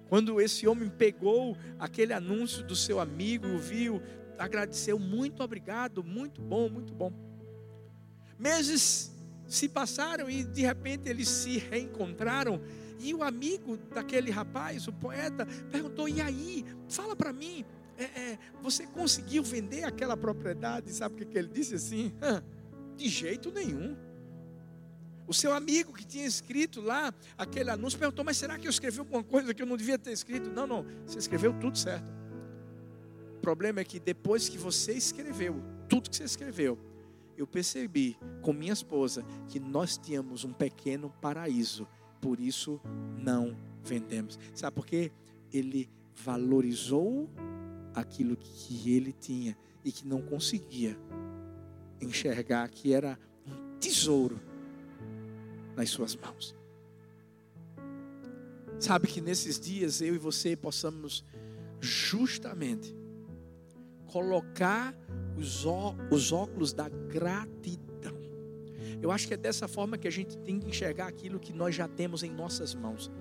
Quando 0.10 0.42
esse 0.42 0.68
homem 0.68 0.90
pegou 0.90 1.56
aquele 1.78 2.14
anúncio 2.14 2.64
do 2.64 2.76
seu 2.76 3.00
amigo, 3.00 3.58
viu, 3.60 4.02
agradeceu, 4.40 4.98
muito 4.98 5.44
obrigado, 5.44 6.04
muito 6.04 6.42
bom, 6.42 6.70
muito 6.70 6.94
bom. 6.94 7.12
Meses 8.38 9.12
se 9.48 9.68
passaram 9.68 10.30
e 10.30 10.44
de 10.44 10.62
repente 10.62 11.10
eles 11.10 11.28
se 11.28 11.58
reencontraram. 11.58 12.62
E 13.00 13.14
o 13.14 13.24
amigo 13.24 13.78
daquele 13.78 14.32
rapaz, 14.32 14.88
o 14.88 14.94
poeta, 14.94 15.46
perguntou: 15.72 16.08
E 16.08 16.22
aí, 16.22 16.66
fala 16.88 17.16
para 17.16 17.32
mim, 17.34 17.66
é, 17.98 18.04
é, 18.04 18.40
você 18.62 18.86
conseguiu 18.88 19.44
vender 19.44 19.84
aquela 19.84 20.16
propriedade? 20.16 20.92
Sabe 20.94 21.16
o 21.16 21.18
que, 21.18 21.26
que 21.26 21.38
ele 21.38 21.50
disse 21.50 21.76
assim? 21.76 22.14
De 22.96 23.08
jeito 23.08 23.52
nenhum. 23.52 23.96
O 25.26 25.34
seu 25.34 25.54
amigo 25.54 25.94
que 25.94 26.06
tinha 26.06 26.26
escrito 26.26 26.82
lá 26.82 27.14
aquele 27.38 27.70
anúncio 27.70 28.00
perguntou: 28.00 28.26
Mas 28.26 28.38
será 28.38 28.58
que 28.58 28.68
eu 28.68 28.72
escrevi 28.72 29.00
alguma 29.00 29.24
coisa 29.24 29.54
que 29.54 29.62
eu 29.62 29.68
não 29.68 29.78
devia 29.78 29.98
ter 29.98 30.12
escrito? 30.12 30.50
Não, 30.50 30.68
não, 30.68 30.86
você 31.06 31.20
escreveu 31.20 31.54
tudo 31.60 31.78
certo. 31.78 32.19
O 33.40 33.42
problema 33.42 33.80
é 33.80 33.86
que 33.86 34.02
depois 34.02 34.50
que 34.50 34.58
você 34.58 34.92
escreveu 34.92 35.64
tudo 35.88 36.10
que 36.10 36.18
você 36.18 36.26
escreveu, 36.26 36.78
eu 37.38 37.48
percebi 37.48 38.18
com 38.42 38.52
minha 38.52 38.74
esposa 38.74 39.24
que 39.48 39.62
nós 39.62 39.98
tínhamos 39.98 40.44
um 40.44 40.52
pequeno 40.52 41.10
paraíso, 41.22 41.88
por 42.20 42.38
isso 42.38 42.82
não 43.18 43.56
vendemos. 43.82 44.38
Sabe 44.54 44.76
por 44.76 44.86
quê? 44.86 45.10
Ele 45.54 45.90
valorizou 46.14 47.30
aquilo 47.96 48.36
que 48.36 48.92
ele 48.92 49.14
tinha 49.14 49.58
e 49.86 49.92
que 49.92 50.06
não 50.06 50.22
conseguia 50.22 51.00
enxergar 52.02 52.68
que 52.70 52.92
era 52.92 53.18
um 53.48 53.80
tesouro 53.80 54.38
nas 55.78 55.90
suas 55.90 56.14
mãos. 56.14 56.54
Sabe 58.82 59.08
que 59.08 59.22
nesses 59.22 59.58
dias 59.58 60.02
eu 60.02 60.14
e 60.14 60.18
você 60.18 60.58
possamos 60.58 61.24
justamente 61.80 62.99
colocar 64.12 64.96
os, 65.38 65.66
ó, 65.66 65.96
os 66.12 66.32
óculos 66.32 66.74
da 66.74 66.90
gratidão. 66.90 68.18
Eu 69.02 69.12
acho 69.12 69.28
que 69.28 69.34
é 69.34 69.38
dessa 69.38 69.68
forma 69.68 69.98
que 69.98 70.08
a 70.08 70.12
gente 70.12 70.38
tem 70.40 70.60
que 70.60 70.68
enxergar 70.68 71.08
aquilo 71.08 71.40
que 71.40 71.54
nós 71.54 71.74
já 71.76 71.88
temos 71.88 72.24
em 72.24 72.32
nossas 72.32 72.76
mãos 72.76 73.12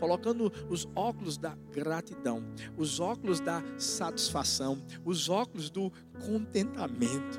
colocando 0.00 0.50
os 0.70 0.88
óculos 0.96 1.36
da 1.36 1.54
gratidão, 1.70 2.42
os 2.76 2.98
óculos 2.98 3.38
da 3.38 3.62
satisfação, 3.78 4.82
os 5.04 5.28
óculos 5.28 5.68
do 5.68 5.92
contentamento. 6.24 7.38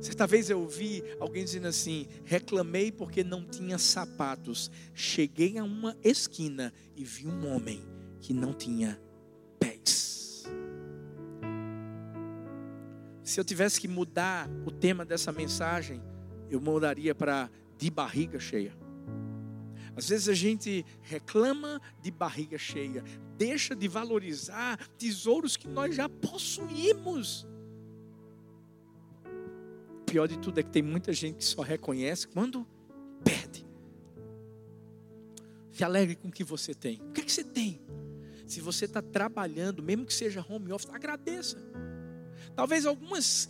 Certa 0.00 0.26
vez 0.26 0.50
eu 0.50 0.60
ouvi 0.60 1.02
alguém 1.18 1.44
dizendo 1.44 1.68
assim: 1.68 2.06
reclamei 2.24 2.92
porque 2.92 3.24
não 3.24 3.44
tinha 3.44 3.78
sapatos. 3.78 4.70
Cheguei 4.92 5.56
a 5.56 5.64
uma 5.64 5.96
esquina 6.02 6.72
e 6.96 7.04
vi 7.04 7.26
um 7.26 7.46
homem 7.54 7.82
que 8.20 8.34
não 8.34 8.52
tinha 8.52 9.00
Se 13.26 13.40
eu 13.40 13.44
tivesse 13.44 13.80
que 13.80 13.88
mudar 13.88 14.48
o 14.64 14.70
tema 14.70 15.04
dessa 15.04 15.32
mensagem, 15.32 16.00
eu 16.48 16.60
mudaria 16.60 17.12
para 17.12 17.50
de 17.76 17.90
barriga 17.90 18.38
cheia. 18.38 18.72
Às 19.96 20.08
vezes 20.08 20.28
a 20.28 20.32
gente 20.32 20.86
reclama 21.02 21.82
de 22.00 22.12
barriga 22.12 22.56
cheia, 22.56 23.02
deixa 23.36 23.74
de 23.74 23.88
valorizar 23.88 24.78
tesouros 24.96 25.56
que 25.56 25.66
nós 25.66 25.96
já 25.96 26.08
possuímos. 26.08 27.44
O 30.02 30.04
pior 30.04 30.28
de 30.28 30.38
tudo 30.38 30.60
é 30.60 30.62
que 30.62 30.70
tem 30.70 30.82
muita 30.82 31.12
gente 31.12 31.38
que 31.38 31.44
só 31.44 31.62
reconhece 31.62 32.28
quando 32.28 32.64
perde. 33.24 33.66
Se 35.72 35.82
alegre 35.82 36.14
com 36.14 36.28
o 36.28 36.32
que 36.32 36.44
você 36.44 36.72
tem. 36.72 37.02
O 37.08 37.12
que 37.12 37.22
é 37.22 37.24
que 37.24 37.32
você 37.32 37.42
tem? 37.42 37.80
Se 38.46 38.60
você 38.60 38.84
está 38.84 39.02
trabalhando, 39.02 39.82
mesmo 39.82 40.06
que 40.06 40.14
seja 40.14 40.46
home 40.48 40.70
office, 40.70 40.88
agradeça. 40.90 41.58
Talvez 42.56 42.86
algumas 42.86 43.48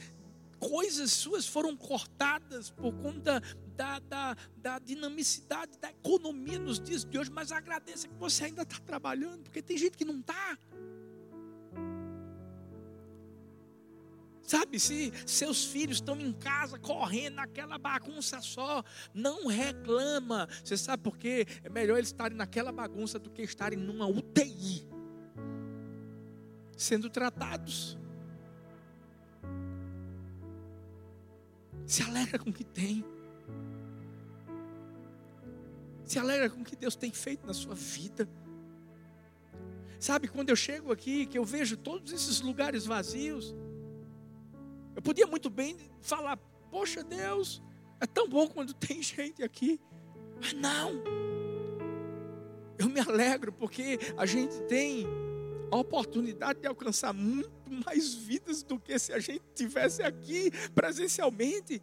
coisas 0.59 1.13
suas 1.13 1.47
foram 1.47 1.77
cortadas 1.77 2.71
por 2.71 2.93
conta 2.95 3.41
da, 3.77 4.01
da, 4.01 4.37
da 4.57 4.79
dinamicidade 4.79 5.79
da 5.79 5.91
economia 5.91 6.59
nos 6.59 6.81
dias 6.81 7.05
de 7.05 7.17
hoje, 7.17 7.31
mas 7.31 7.53
agradeça 7.53 8.09
que 8.09 8.15
você 8.15 8.47
ainda 8.47 8.63
está 8.63 8.79
trabalhando, 8.81 9.45
porque 9.45 9.63
tem 9.63 9.79
gente 9.79 9.97
que 9.97 10.05
não 10.05 10.19
está. 10.19 10.59
Sabe, 14.43 14.79
se 14.79 15.13
seus 15.27 15.65
filhos 15.65 15.97
estão 15.97 16.19
em 16.21 16.33
casa 16.33 16.79
correndo 16.79 17.35
naquela 17.35 17.79
bagunça 17.79 18.41
só, 18.41 18.83
não 19.13 19.49
reclama. 19.49 20.49
Você 20.65 20.77
sabe 20.77 21.03
por 21.03 21.17
quê? 21.17 21.47
É 21.65 21.69
melhor 21.69 21.97
eles 21.97 22.09
estarem 22.09 22.37
naquela 22.37 22.71
bagunça 22.71 23.19
do 23.19 23.29
que 23.29 23.43
estarem 23.43 23.79
numa 23.79 24.07
UTI, 24.07 24.87
sendo 26.77 27.11
tratados. 27.11 27.99
Se 31.87 32.03
alegra 32.03 32.39
com 32.39 32.51
o 32.51 32.53
que 32.53 32.65
tem. 32.65 33.05
Se 36.05 36.19
alegra 36.19 36.51
com 36.51 36.61
o 36.61 36.65
que 36.65 36.77
Deus 36.77 36.97
tem 36.97 37.13
feito 37.13 37.47
na 37.47 37.55
sua 37.55 37.75
vida. 37.75 38.29
Sabe, 39.99 40.29
quando 40.29 40.51
eu 40.51 40.57
chego 40.57 40.93
aqui, 40.93 41.27
que 41.27 41.39
eu 41.39 41.45
vejo 41.45 41.77
todos 41.77 42.13
esses 42.13 42.41
lugares 42.41 42.85
vazios, 42.85 43.55
eu 44.95 45.01
podia 45.01 45.27
muito 45.27 45.49
bem 45.49 45.77
falar: 46.01 46.37
Poxa, 46.71 47.03
Deus, 47.03 47.63
é 48.01 48.07
tão 48.07 48.29
bom 48.29 48.49
quando 48.49 48.75
tem 48.75 49.01
gente 49.03 49.43
aqui. 49.43 49.81
Mas 50.41 50.53
não. 50.53 51.03
Eu 52.79 52.89
me 52.89 53.01
alegro 53.01 53.53
porque 53.53 53.99
a 54.17 54.27
gente 54.27 54.61
tem 54.65 55.07
a 55.71 55.77
oportunidade 55.77 56.61
de 56.61 56.67
alcançar 56.67 57.13
muito 57.13 57.51
mais 57.85 58.15
vidas 58.15 58.63
do 58.63 58.79
que 58.79 58.99
se 58.99 59.13
a 59.13 59.19
gente 59.19 59.43
tivesse 59.55 60.03
aqui 60.03 60.51
presencialmente. 60.75 61.83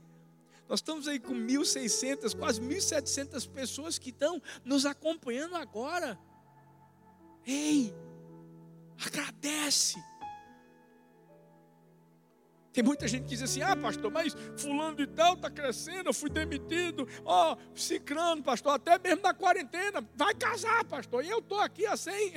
Nós 0.67 0.79
estamos 0.79 1.07
aí 1.07 1.19
com 1.19 1.33
1.600, 1.33 2.37
quase 2.37 2.61
1.700 2.61 3.49
pessoas 3.49 3.99
que 3.99 4.09
estão 4.09 4.41
nos 4.63 4.85
acompanhando 4.85 5.55
agora. 5.55 6.17
Ei, 7.45 7.93
agradece. 9.05 10.01
Tem 12.71 12.83
muita 12.83 13.07
gente 13.07 13.23
que 13.23 13.29
diz 13.29 13.41
assim: 13.43 13.61
ah, 13.61 13.75
pastor, 13.75 14.11
mas 14.11 14.35
fulano 14.57 14.95
de 14.95 15.05
tal 15.05 15.35
está 15.35 15.49
crescendo, 15.49 16.09
eu 16.09 16.13
fui 16.13 16.29
demitido. 16.29 17.07
Ó, 17.23 17.53
oh, 17.53 17.77
ciclano, 17.77 18.41
pastor, 18.41 18.73
até 18.73 18.97
mesmo 18.97 19.21
na 19.21 19.33
quarentena, 19.33 20.03
vai 20.15 20.33
casar, 20.33 20.83
pastor, 20.85 21.23
e 21.23 21.29
eu 21.29 21.39
estou 21.39 21.59
aqui 21.59 21.85
assim. 21.85 22.33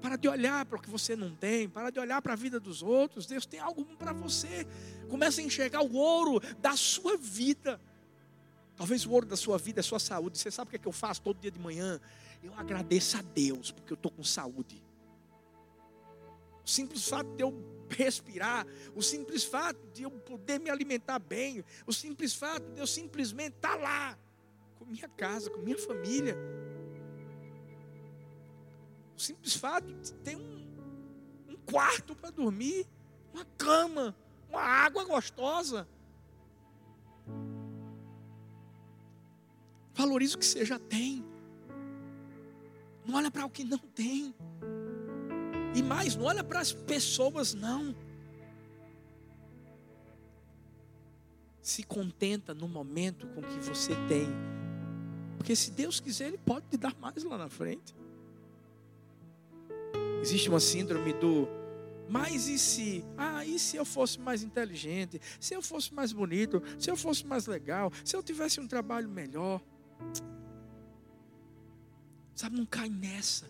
Para 0.00 0.16
de 0.16 0.28
olhar 0.28 0.64
para 0.64 0.78
o 0.78 0.80
que 0.80 0.88
você 0.88 1.14
não 1.14 1.34
tem, 1.34 1.68
para 1.68 1.90
de 1.90 2.00
olhar 2.00 2.22
para 2.22 2.32
a 2.32 2.36
vida 2.36 2.58
dos 2.58 2.82
outros. 2.82 3.26
Deus 3.26 3.44
tem 3.44 3.60
algo 3.60 3.84
para 3.96 4.12
você. 4.12 4.66
Comece 5.08 5.40
a 5.40 5.44
enxergar 5.44 5.82
o 5.82 5.94
ouro 5.94 6.40
da 6.58 6.76
sua 6.76 7.16
vida. 7.16 7.80
Talvez 8.76 9.04
o 9.04 9.10
ouro 9.10 9.26
da 9.26 9.36
sua 9.36 9.58
vida 9.58 9.80
é 9.80 9.82
sua 9.82 9.98
saúde. 9.98 10.38
Você 10.38 10.50
sabe 10.50 10.68
o 10.68 10.70
que, 10.70 10.76
é 10.76 10.78
que 10.78 10.88
eu 10.88 10.92
faço 10.92 11.20
todo 11.20 11.38
dia 11.38 11.50
de 11.50 11.58
manhã? 11.58 12.00
Eu 12.42 12.54
agradeço 12.54 13.18
a 13.18 13.22
Deus 13.22 13.70
porque 13.70 13.92
eu 13.92 13.96
estou 13.96 14.10
com 14.10 14.24
saúde. 14.24 14.82
O 16.64 16.68
simples 16.68 17.06
fato 17.06 17.28
de 17.36 17.42
eu 17.42 17.52
respirar, 17.90 18.66
o 18.94 19.02
simples 19.02 19.44
fato 19.44 19.78
de 19.92 20.04
eu 20.04 20.10
poder 20.10 20.60
me 20.60 20.70
alimentar 20.70 21.18
bem, 21.18 21.64
o 21.86 21.92
simples 21.92 22.34
fato 22.34 22.72
de 22.72 22.80
eu 22.80 22.86
simplesmente 22.86 23.56
estar 23.56 23.76
lá, 23.76 24.16
com 24.78 24.84
minha 24.86 25.08
casa, 25.08 25.50
com 25.50 25.60
minha 25.60 25.78
família. 25.78 26.36
Simples 29.20 29.54
fato 29.54 29.92
de 29.92 30.14
ter 30.14 30.34
um, 30.34 30.66
um 31.46 31.56
quarto 31.70 32.16
para 32.16 32.30
dormir, 32.30 32.86
uma 33.34 33.44
cama, 33.58 34.16
uma 34.48 34.62
água 34.62 35.04
gostosa. 35.04 35.86
Valorize 39.92 40.34
o 40.34 40.38
que 40.38 40.46
você 40.46 40.64
já 40.64 40.78
tem. 40.78 41.22
Não 43.04 43.16
olha 43.16 43.30
para 43.30 43.44
o 43.44 43.50
que 43.50 43.62
não 43.62 43.76
tem. 43.76 44.34
E 45.76 45.82
mais, 45.82 46.16
não 46.16 46.24
olha 46.24 46.42
para 46.42 46.60
as 46.60 46.72
pessoas, 46.72 47.52
não. 47.52 47.94
Se 51.60 51.82
contenta 51.82 52.54
no 52.54 52.66
momento 52.66 53.26
com 53.28 53.40
o 53.40 53.44
que 53.44 53.60
você 53.60 53.94
tem. 54.08 54.26
Porque 55.36 55.54
se 55.54 55.72
Deus 55.72 56.00
quiser, 56.00 56.28
Ele 56.28 56.38
pode 56.38 56.68
te 56.68 56.78
dar 56.78 56.96
mais 56.98 57.22
lá 57.22 57.36
na 57.36 57.50
frente. 57.50 57.99
Existe 60.20 60.48
uma 60.48 60.60
síndrome 60.60 61.12
do 61.14 61.48
mas 62.10 62.48
e 62.48 62.58
se? 62.58 63.04
Ah, 63.16 63.46
e 63.46 63.56
se 63.56 63.76
eu 63.76 63.84
fosse 63.84 64.18
mais 64.18 64.42
inteligente? 64.42 65.20
Se 65.38 65.54
eu 65.54 65.62
fosse 65.62 65.94
mais 65.94 66.12
bonito? 66.12 66.60
Se 66.76 66.90
eu 66.90 66.96
fosse 66.96 67.24
mais 67.24 67.46
legal? 67.46 67.92
Se 68.04 68.16
eu 68.16 68.22
tivesse 68.22 68.58
um 68.58 68.66
trabalho 68.66 69.08
melhor? 69.08 69.62
Sabe, 72.34 72.56
não 72.56 72.66
cai 72.66 72.88
nessa. 72.88 73.46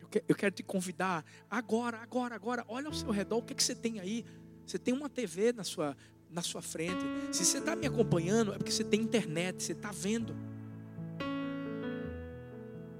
Eu, 0.00 0.08
que, 0.08 0.24
eu 0.26 0.34
quero 0.34 0.52
te 0.52 0.64
convidar 0.64 1.24
agora, 1.48 1.98
agora, 1.98 2.34
agora. 2.34 2.64
Olha 2.66 2.88
ao 2.88 2.92
seu 2.92 3.12
redor, 3.12 3.38
o 3.38 3.42
que, 3.42 3.54
que 3.54 3.62
você 3.62 3.76
tem 3.76 4.00
aí? 4.00 4.24
Você 4.66 4.80
tem 4.80 4.92
uma 4.92 5.08
TV 5.08 5.52
na 5.52 5.62
sua, 5.62 5.96
na 6.28 6.42
sua 6.42 6.60
frente. 6.60 7.04
Se 7.30 7.44
você 7.44 7.58
está 7.58 7.76
me 7.76 7.86
acompanhando, 7.86 8.52
é 8.52 8.58
porque 8.58 8.72
você 8.72 8.82
tem 8.82 9.00
internet, 9.00 9.62
você 9.62 9.72
está 9.72 9.92
vendo. 9.92 10.34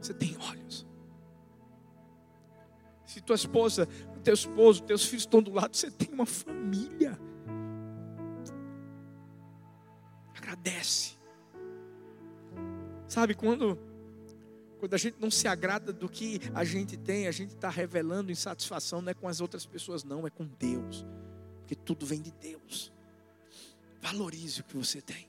Você 0.01 0.15
tem 0.15 0.37
olhos. 0.49 0.87
Se 3.13 3.21
tua 3.21 3.37
esposa, 3.37 3.87
teu 4.25 4.33
esposo, 4.33 4.83
teus 4.83 5.05
filhos 5.05 5.25
estão 5.25 5.43
do 5.43 5.53
lado, 5.53 5.77
você 5.77 5.91
tem 5.91 6.09
uma 6.15 6.25
família. 6.25 7.19
Agradece. 10.35 11.19
Sabe 13.07 13.35
quando 13.35 13.79
quando 14.79 14.95
a 14.95 14.99
gente 14.99 15.17
não 15.21 15.31
se 15.31 15.47
agrada 15.47 15.93
do 15.93 16.09
que 16.09 16.41
a 16.55 16.65
gente 16.65 16.97
tem, 16.97 17.29
a 17.29 17.31
gente 17.31 17.55
está 17.55 17.69
revelando 17.69 18.33
insatisfação 18.33 19.03
não 19.03 19.11
é 19.11 19.15
com 19.15 19.29
as 19.29 19.41
outras 19.41 19.67
pessoas, 19.67 20.03
não, 20.03 20.27
é 20.27 20.31
com 20.31 20.45
Deus. 20.59 21.07
Porque 21.61 21.75
tudo 21.75 22.07
vem 22.07 22.21
de 22.21 22.33
Deus. 22.33 22.91
Valorize 24.01 24.63
o 24.63 24.65
que 24.65 24.77
você 24.77 25.03
tem. 25.03 25.29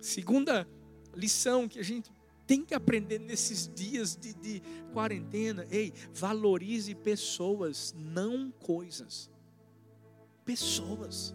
Segunda 0.00 0.68
lição 1.14 1.68
que 1.68 1.78
a 1.78 1.84
gente 1.84 2.10
tem 2.52 2.62
que 2.62 2.74
aprender 2.74 3.18
nesses 3.18 3.66
dias 3.66 4.14
de, 4.14 4.34
de 4.34 4.62
quarentena. 4.92 5.66
Ei, 5.70 5.90
valorize 6.12 6.94
pessoas, 6.94 7.94
não 7.96 8.50
coisas. 8.50 9.30
Pessoas. 10.44 11.34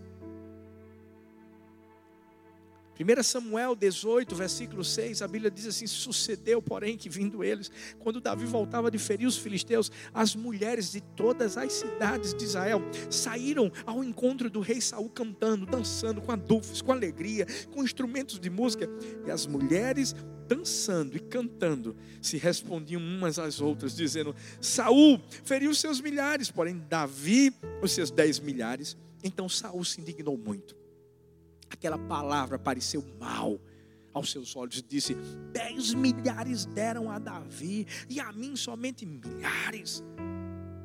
1 3.00 3.24
Samuel 3.24 3.76
18, 3.76 4.36
versículo 4.36 4.84
6, 4.84 5.24
a 5.24 5.28
Bíblia 5.28 5.50
diz 5.50 5.66
assim: 5.66 5.88
Sucedeu, 5.88 6.62
porém, 6.62 6.96
que 6.96 7.10
vindo 7.10 7.44
eles, 7.44 7.72
quando 7.98 8.22
Davi 8.22 8.46
voltava 8.46 8.92
de 8.92 9.00
ferir 9.00 9.26
os 9.26 9.40
filisteus, 9.40 9.92
as 10.14 10.36
mulheres 10.36 10.92
de 10.92 11.02
todas 11.02 11.58
as 11.58 11.74
cidades 11.74 12.32
de 12.36 12.44
Israel 12.44 12.80
saíram 13.10 13.72
ao 13.88 14.04
encontro 14.04 14.52
do 14.52 14.60
rei 14.60 14.80
Saul 14.80 15.10
cantando, 15.10 15.66
dançando, 15.66 16.22
com 16.22 16.32
adufes, 16.32 16.80
com 16.80 16.92
alegria, 16.92 17.48
com 17.72 17.84
instrumentos 17.84 18.40
de 18.40 18.52
música. 18.52 18.88
E 19.26 19.32
as 19.32 19.48
mulheres 19.48 20.16
dançando 20.48 21.18
e 21.18 21.20
cantando 21.20 21.96
se 22.22 22.38
respondiam 22.38 23.02
umas 23.02 23.38
às 23.38 23.60
outras, 23.62 23.96
dizendo: 23.96 24.36
Saul 24.62 25.20
feriu 25.44 25.72
os 25.72 25.80
seus 25.80 26.00
milhares, 26.00 26.50
porém 26.50 26.84
Davi 26.90 27.54
os 27.82 27.92
seus 27.92 28.10
dez 28.10 28.40
milhares. 28.40 28.98
Então 29.24 29.50
Saul 29.50 29.84
se 29.84 30.00
indignou 30.00 30.38
muito 30.38 30.76
aquela 31.70 31.98
palavra 31.98 32.58
pareceu 32.58 33.04
mal 33.20 33.60
aos 34.14 34.32
seus 34.32 34.56
olhos 34.56 34.80
e 34.80 34.82
disse: 34.82 35.16
Dez 35.52 35.94
milhares 35.94 36.66
deram 36.66 37.12
a 37.12 37.20
Davi 37.20 37.86
e 38.10 38.20
a 38.20 38.32
mim 38.32 38.56
somente 38.56 39.06
milhares. 39.06 40.04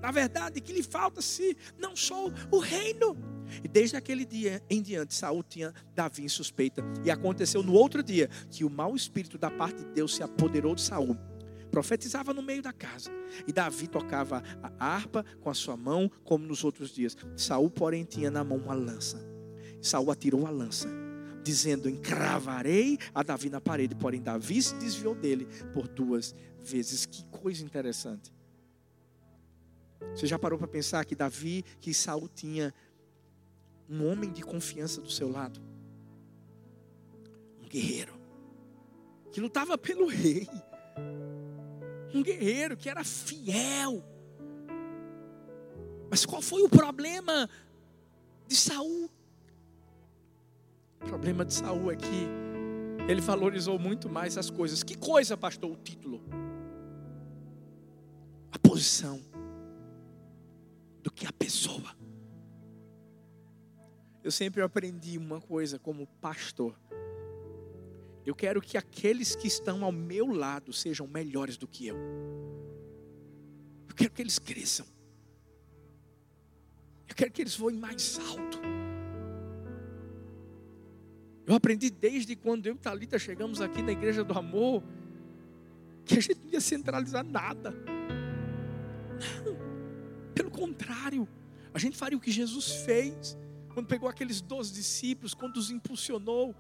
Na 0.01 0.11
verdade, 0.11 0.61
que 0.61 0.73
lhe 0.73 0.83
falta-se 0.83 1.57
não 1.79 1.95
só 1.95 2.27
o 2.51 2.59
reino. 2.59 3.17
E 3.63 3.69
desde 3.69 3.97
aquele 3.97 4.25
dia 4.25 4.63
em 4.69 4.81
diante, 4.83 5.15
Saul 5.15 5.43
tinha 5.43 5.73
Davi 5.95 6.25
em 6.25 6.29
suspeita. 6.29 6.83
E 7.05 7.11
aconteceu 7.11 7.63
no 7.63 7.73
outro 7.73 8.03
dia 8.03 8.29
que 8.51 8.65
o 8.65 8.71
mau 8.71 8.95
espírito 8.95 9.39
da 9.39 9.51
parte 9.51 9.85
de 9.85 9.91
Deus 9.91 10.15
se 10.15 10.23
apoderou 10.23 10.75
de 10.75 10.83
Saul. 10.83 11.17
Profetizava 11.71 12.35
no 12.35 12.43
meio 12.43 12.63
da 12.63 12.73
casa. 12.73 13.11
E 13.47 13.53
Davi 13.53 13.89
tocava 13.89 14.43
a 14.63 14.87
harpa 14.87 15.25
com 15.41 15.49
a 15.49 15.55
sua 15.55 15.77
mão, 15.77 16.11
como 16.23 16.47
nos 16.47 16.65
outros 16.65 16.91
dias. 16.91 17.17
Saul, 17.35 17.71
porém, 17.71 18.05
tinha 18.05 18.31
na 18.31 18.45
mão 18.45 18.59
uma 18.59 18.75
lança. 18.75 19.19
Saul 19.81 20.11
atirou 20.11 20.47
a 20.47 20.51
lança, 20.51 20.87
dizendo: 21.43 21.89
Encravarei 21.89 22.99
a 23.15 23.23
Davi 23.23 23.49
na 23.49 23.61
parede. 23.61 23.95
Porém, 23.95 24.21
Davi 24.21 24.63
se 24.63 24.75
desviou 24.75 25.15
dele 25.15 25.47
por 25.73 25.89
duas 25.89 26.35
vezes. 26.61 27.07
Que 27.07 27.25
coisa 27.25 27.65
interessante. 27.65 28.31
Você 30.15 30.27
já 30.27 30.39
parou 30.39 30.59
para 30.59 30.69
pensar 30.69 31.05
que 31.05 31.15
Davi, 31.15 31.65
que 31.81 31.95
Saul 31.95 32.29
tinha 32.29 32.75
um 33.89 34.07
homem 34.07 34.31
de 34.31 34.43
confiança 34.43 35.01
do 35.01 35.11
seu 35.11 35.31
lado? 35.31 35.61
Um 37.61 37.69
guerreiro 37.69 38.15
que 39.31 39.41
lutava 39.41 39.79
pelo 39.79 40.07
rei. 40.07 40.49
Um 42.15 42.23
guerreiro 42.23 42.77
que 42.77 42.89
era 42.89 43.03
fiel. 43.03 44.05
Mas 46.11 46.27
qual 46.27 46.43
foi 46.43 46.63
o 46.63 46.69
problema 46.69 47.49
de 48.47 48.55
Saul? 48.55 49.11
O 51.01 51.05
problema 51.07 51.45
de 51.45 51.55
Saul 51.55 51.91
é 51.91 51.97
que 51.97 52.29
ele 53.09 53.21
valorizou 53.21 53.79
muito 53.79 54.09
mais 54.09 54.37
as 54.37 54.51
coisas. 54.51 54.83
Que 54.83 54.97
coisa, 54.97 55.37
pastor? 55.37 55.71
O 55.71 55.77
título, 55.77 56.23
a 58.53 58.59
posição, 58.59 59.21
do 61.03 61.11
que 61.11 61.27
a 61.27 61.33
pessoa. 61.33 61.97
Eu 64.23 64.31
sempre 64.31 64.63
aprendi 64.63 65.19
uma 65.19 65.41
coisa 65.41 65.79
como 65.79 66.07
pastor. 66.21 66.79
Eu 68.25 68.35
quero 68.35 68.61
que 68.61 68.79
aqueles 68.79 69.35
que 69.35 69.49
estão 69.49 69.85
ao 69.85 69.91
meu 69.91 70.27
lado 70.27 70.73
sejam 70.73 71.09
melhores 71.09 71.57
do 71.57 71.67
que 71.67 71.89
eu. 71.89 71.97
Eu 73.89 73.95
quero 73.95 74.11
que 74.11 74.23
eles 74.23 74.39
cresçam. 74.39 74.87
Eu 77.09 77.17
quero 77.17 77.33
que 77.33 77.43
eles 77.43 77.57
voem 77.57 77.77
mais 77.77 78.19
alto. 78.19 78.61
Eu 81.45 81.57
aprendi 81.57 81.91
desde 81.91 82.37
quando 82.37 82.67
eu 82.67 82.75
e 82.75 82.79
Thalita 82.79 83.19
chegamos 83.19 83.61
aqui 83.61 83.83
na 83.83 83.91
igreja 83.91 84.23
do 84.23 84.39
amor, 84.39 84.83
que 86.05 86.17
a 86.17 86.21
gente 86.23 86.41
não 86.45 86.53
ia 86.53 86.61
centralizar 86.61 87.25
nada. 87.25 87.75
Não, 89.45 89.57
pelo 90.33 90.51
contrário, 90.51 91.29
a 91.75 91.79
gente 91.79 91.97
faria 91.97 92.17
o 92.17 92.21
que 92.21 92.31
Jesus 92.31 92.71
fez, 92.85 93.37
quando 93.73 93.87
pegou 93.87 94.09
aqueles 94.09 94.41
doze 94.41 94.73
discípulos, 94.73 95.35
quando 95.35 95.57
os 95.57 95.71
impulsionou 95.71 96.55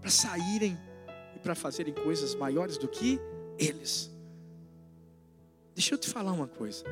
para 0.00 0.10
saírem 0.10 0.78
e 1.34 1.38
para 1.38 1.54
fazerem 1.54 1.94
coisas 1.94 2.34
maiores 2.34 2.76
do 2.76 2.88
que 2.88 3.20
eles. 3.58 4.10
Deixa 5.74 5.94
eu 5.94 5.98
te 5.98 6.08
falar 6.08 6.32
uma 6.32 6.46
coisa. 6.46 6.84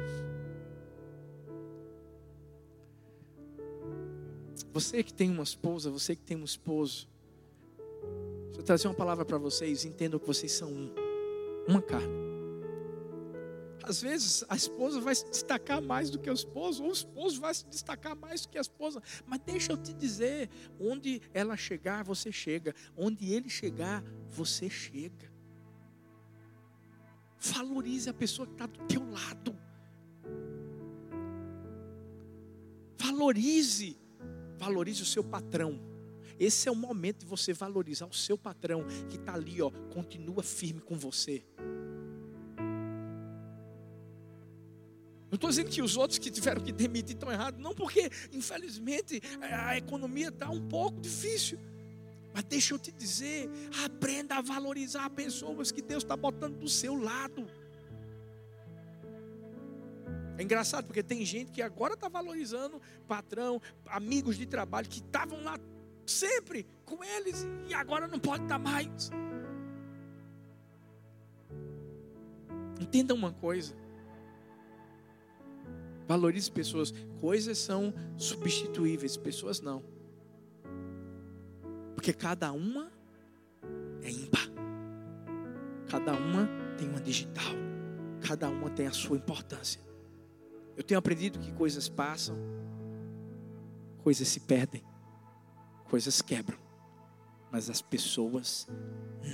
Você 4.72 5.02
que 5.02 5.12
tem 5.12 5.30
uma 5.30 5.42
esposa, 5.42 5.90
você 5.90 6.16
que 6.16 6.22
tem 6.22 6.36
um 6.36 6.44
esposo, 6.44 7.06
deixa 8.46 8.60
eu 8.60 8.64
trazer 8.64 8.88
uma 8.88 8.94
palavra 8.94 9.24
para 9.24 9.36
vocês. 9.36 9.84
Entendam 9.84 10.18
que 10.18 10.26
vocês 10.26 10.50
são 10.50 10.70
um, 10.70 10.94
uma 11.68 11.82
carne. 11.82 12.31
Às 13.84 14.00
vezes 14.00 14.44
a 14.48 14.56
esposa 14.56 15.00
vai 15.00 15.14
se 15.14 15.28
destacar 15.28 15.82
mais 15.82 16.10
do 16.10 16.18
que 16.18 16.30
o 16.30 16.32
esposo, 16.32 16.82
ou 16.82 16.90
o 16.90 16.92
esposo 16.92 17.40
vai 17.40 17.52
se 17.52 17.66
destacar 17.66 18.16
mais 18.16 18.42
do 18.42 18.48
que 18.48 18.58
a 18.58 18.60
esposa. 18.60 19.02
Mas 19.26 19.40
deixa 19.40 19.72
eu 19.72 19.76
te 19.76 19.92
dizer: 19.92 20.48
onde 20.78 21.20
ela 21.34 21.56
chegar, 21.56 22.04
você 22.04 22.30
chega. 22.30 22.74
Onde 22.96 23.32
ele 23.32 23.48
chegar, 23.48 24.02
você 24.28 24.70
chega. 24.70 25.32
Valorize 27.38 28.08
a 28.08 28.14
pessoa 28.14 28.46
que 28.46 28.54
está 28.54 28.66
do 28.66 28.78
teu 28.86 29.02
lado. 29.10 29.56
Valorize 32.98 34.02
Valorize 34.62 35.02
o 35.02 35.06
seu 35.06 35.24
patrão. 35.24 35.80
Esse 36.38 36.68
é 36.68 36.70
o 36.70 36.76
momento 36.76 37.20
de 37.20 37.26
você 37.26 37.52
valorizar 37.52 38.06
o 38.06 38.14
seu 38.14 38.38
patrão 38.38 38.84
que 39.08 39.16
está 39.16 39.34
ali, 39.34 39.60
ó, 39.60 39.72
continua 39.92 40.40
firme 40.40 40.80
com 40.80 40.96
você. 40.96 41.44
Estou 45.42 45.50
dizendo 45.50 45.70
que 45.70 45.82
os 45.82 45.96
outros 45.96 46.18
que 46.20 46.30
tiveram 46.30 46.62
que 46.62 46.70
demitir 46.70 47.16
estão 47.16 47.30
errados, 47.30 47.60
não, 47.60 47.74
porque 47.74 48.08
infelizmente 48.32 49.20
a 49.40 49.76
economia 49.76 50.28
está 50.28 50.48
um 50.48 50.68
pouco 50.68 51.00
difícil. 51.00 51.58
Mas 52.32 52.44
deixa 52.44 52.74
eu 52.74 52.78
te 52.78 52.92
dizer, 52.92 53.50
aprenda 53.84 54.36
a 54.36 54.40
valorizar 54.40 55.10
pessoas 55.10 55.72
que 55.72 55.82
Deus 55.82 56.04
está 56.04 56.16
botando 56.16 56.58
do 56.58 56.68
seu 56.68 56.96
lado. 56.96 57.50
É 60.38 60.42
engraçado 60.42 60.86
porque 60.86 61.02
tem 61.02 61.24
gente 61.24 61.50
que 61.50 61.60
agora 61.60 61.94
está 61.94 62.08
valorizando 62.08 62.80
patrão, 63.08 63.60
amigos 63.86 64.38
de 64.38 64.46
trabalho 64.46 64.88
que 64.88 65.00
estavam 65.00 65.42
lá 65.42 65.58
sempre 66.06 66.66
com 66.84 67.02
eles 67.02 67.46
e 67.68 67.74
agora 67.74 68.06
não 68.06 68.18
pode 68.18 68.44
estar 68.44 68.58
mais. 68.58 69.10
Entenda 72.80 73.12
uma 73.12 73.32
coisa. 73.32 73.81
Valorize 76.12 76.52
pessoas. 76.52 76.92
Coisas 77.20 77.56
são 77.56 77.94
substituíveis, 78.18 79.16
pessoas 79.16 79.62
não. 79.62 79.82
Porque 81.94 82.12
cada 82.12 82.52
uma 82.52 82.92
é 84.02 84.10
ímpar. 84.10 84.46
Cada 85.88 86.12
uma 86.12 86.46
tem 86.76 86.86
uma 86.86 87.00
digital. 87.00 87.54
Cada 88.20 88.50
uma 88.50 88.68
tem 88.68 88.86
a 88.86 88.92
sua 88.92 89.16
importância. 89.16 89.80
Eu 90.76 90.82
tenho 90.82 90.98
aprendido 90.98 91.38
que 91.38 91.50
coisas 91.52 91.88
passam, 91.88 92.36
coisas 94.02 94.28
se 94.28 94.40
perdem, 94.40 94.82
coisas 95.84 96.20
quebram, 96.20 96.58
mas 97.50 97.70
as 97.70 97.80
pessoas 97.80 98.66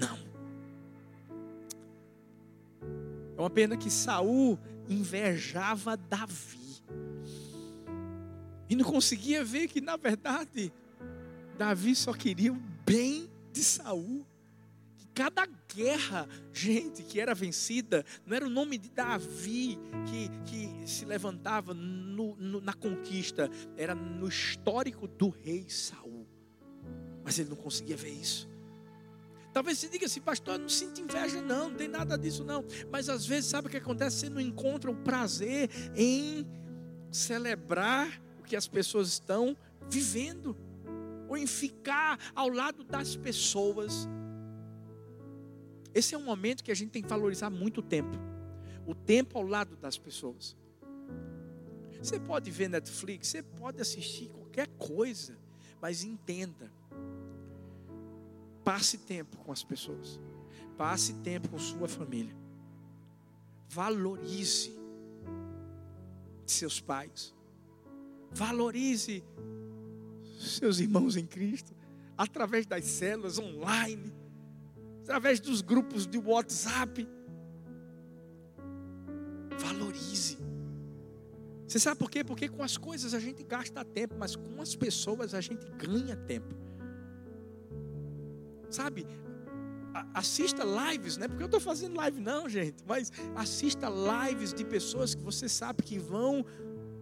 não. 0.00 0.18
É 3.36 3.40
uma 3.40 3.50
pena 3.50 3.76
que 3.76 3.90
Saul 3.90 4.58
invejava 4.88 5.96
Davi. 5.96 6.57
E 8.68 8.76
não 8.76 8.84
conseguia 8.84 9.44
ver 9.44 9.68
que, 9.68 9.80
na 9.80 9.96
verdade, 9.96 10.72
Davi 11.56 11.94
só 11.94 12.12
queria 12.12 12.52
o 12.52 12.56
bem 12.84 13.30
de 13.52 13.64
Saul. 13.64 14.26
Cada 15.14 15.48
guerra, 15.74 16.28
gente, 16.52 17.02
que 17.02 17.20
era 17.20 17.34
vencida, 17.34 18.04
não 18.24 18.36
era 18.36 18.46
o 18.46 18.50
nome 18.50 18.78
de 18.78 18.88
Davi 18.88 19.78
que, 20.06 20.28
que 20.44 20.88
se 20.88 21.04
levantava 21.04 21.74
no, 21.74 22.36
no, 22.36 22.60
na 22.60 22.72
conquista, 22.72 23.50
era 23.76 23.94
no 23.94 24.28
histórico 24.28 25.08
do 25.08 25.28
rei 25.28 25.68
Saul. 25.68 26.26
Mas 27.24 27.38
ele 27.38 27.48
não 27.48 27.56
conseguia 27.56 27.96
ver 27.96 28.12
isso. 28.12 28.48
Talvez 29.52 29.78
você 29.78 29.88
diga 29.88 30.06
assim, 30.06 30.20
pastor, 30.20 30.54
eu 30.54 30.60
não 30.60 30.68
sinto 30.68 31.00
inveja, 31.00 31.42
não, 31.42 31.70
não 31.70 31.76
tem 31.76 31.88
nada 31.88 32.16
disso, 32.16 32.44
não. 32.44 32.64
Mas 32.92 33.08
às 33.08 33.26
vezes, 33.26 33.50
sabe 33.50 33.66
o 33.66 33.70
que 33.70 33.78
acontece? 33.78 34.18
Você 34.18 34.30
não 34.30 34.40
encontra 34.40 34.88
o 34.88 34.94
prazer 34.94 35.68
em 35.96 36.46
celebrar 37.10 38.22
que 38.48 38.56
as 38.56 38.66
pessoas 38.66 39.08
estão 39.08 39.56
vivendo, 39.88 40.56
ou 41.28 41.36
em 41.36 41.46
ficar 41.46 42.18
ao 42.34 42.48
lado 42.48 42.82
das 42.82 43.14
pessoas. 43.14 44.08
Esse 45.94 46.14
é 46.14 46.18
um 46.18 46.24
momento 46.24 46.64
que 46.64 46.70
a 46.70 46.74
gente 46.74 46.90
tem 46.90 47.02
que 47.02 47.08
valorizar 47.08 47.50
muito 47.50 47.78
o 47.78 47.82
tempo. 47.82 48.16
O 48.86 48.94
tempo 48.94 49.36
ao 49.36 49.44
lado 49.44 49.76
das 49.76 49.98
pessoas. 49.98 50.56
Você 52.02 52.18
pode 52.18 52.50
ver 52.50 52.68
Netflix, 52.68 53.28
você 53.28 53.42
pode 53.42 53.80
assistir 53.80 54.28
qualquer 54.28 54.68
coisa, 54.78 55.36
mas 55.80 56.02
entenda. 56.02 56.72
Passe 58.64 58.98
tempo 58.98 59.36
com 59.38 59.52
as 59.52 59.62
pessoas. 59.62 60.20
Passe 60.76 61.12
tempo 61.14 61.48
com 61.48 61.58
sua 61.58 61.88
família. 61.88 62.34
Valorize 63.68 64.72
seus 66.46 66.80
pais. 66.80 67.34
Valorize 68.30 69.24
seus 70.38 70.78
irmãos 70.78 71.16
em 71.16 71.26
Cristo 71.26 71.74
através 72.16 72.66
das 72.66 72.84
células 72.84 73.38
online, 73.38 74.12
através 75.02 75.40
dos 75.40 75.60
grupos 75.60 76.06
de 76.06 76.18
WhatsApp. 76.18 77.08
Valorize. 79.58 80.38
Você 81.66 81.78
sabe 81.78 81.98
por 81.98 82.10
quê? 82.10 82.24
Porque 82.24 82.48
com 82.48 82.62
as 82.62 82.76
coisas 82.76 83.12
a 83.12 83.20
gente 83.20 83.42
gasta 83.44 83.84
tempo, 83.84 84.14
mas 84.18 84.34
com 84.34 84.60
as 84.60 84.74
pessoas 84.74 85.34
a 85.34 85.40
gente 85.40 85.66
ganha 85.76 86.16
tempo. 86.16 86.54
Sabe? 88.70 89.06
Assista 90.14 90.62
lives, 90.64 91.16
não 91.16 91.24
é 91.24 91.28
porque 91.28 91.42
eu 91.42 91.46
estou 91.46 91.60
fazendo 91.60 91.96
live, 91.96 92.20
não, 92.20 92.48
gente, 92.48 92.84
mas 92.86 93.12
assista 93.34 93.88
lives 93.88 94.54
de 94.54 94.64
pessoas 94.64 95.14
que 95.14 95.22
você 95.22 95.48
sabe 95.48 95.82
que 95.82 95.98
vão 95.98 96.44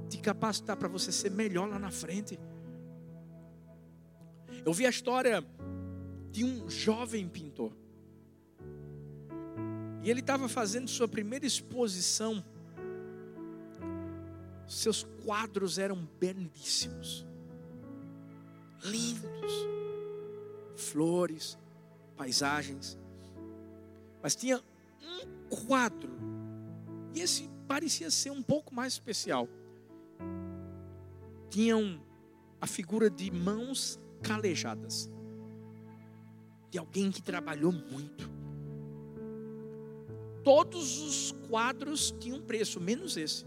te 0.08 0.18
capacitar 0.18 0.76
para 0.76 0.88
você 0.88 1.10
ser 1.10 1.30
melhor 1.30 1.68
lá 1.68 1.78
na 1.78 1.90
frente. 1.90 2.38
Eu 4.64 4.72
vi 4.72 4.86
a 4.86 4.90
história 4.90 5.44
de 6.30 6.44
um 6.44 6.68
jovem 6.68 7.28
pintor. 7.28 7.72
E 10.02 10.10
ele 10.10 10.20
estava 10.20 10.48
fazendo 10.48 10.88
sua 10.88 11.08
primeira 11.08 11.46
exposição. 11.46 12.44
Seus 14.66 15.04
quadros 15.24 15.78
eram 15.78 16.08
belíssimos, 16.18 17.24
lindos, 18.84 19.52
flores, 20.74 21.56
paisagens. 22.16 22.98
Mas 24.22 24.34
tinha 24.34 24.60
um 25.00 25.48
quadro, 25.66 26.10
e 27.14 27.20
esse 27.20 27.48
parecia 27.68 28.10
ser 28.10 28.30
um 28.30 28.42
pouco 28.42 28.74
mais 28.74 28.94
especial. 28.94 29.48
Tinham 31.56 31.98
a 32.60 32.66
figura 32.66 33.08
de 33.08 33.30
mãos 33.30 33.98
calejadas, 34.22 35.10
de 36.68 36.76
alguém 36.76 37.10
que 37.10 37.22
trabalhou 37.22 37.72
muito. 37.72 38.30
Todos 40.44 40.98
os 40.98 41.32
quadros 41.48 42.14
tinham 42.20 42.42
preço, 42.42 42.78
menos 42.78 43.16
esse. 43.16 43.46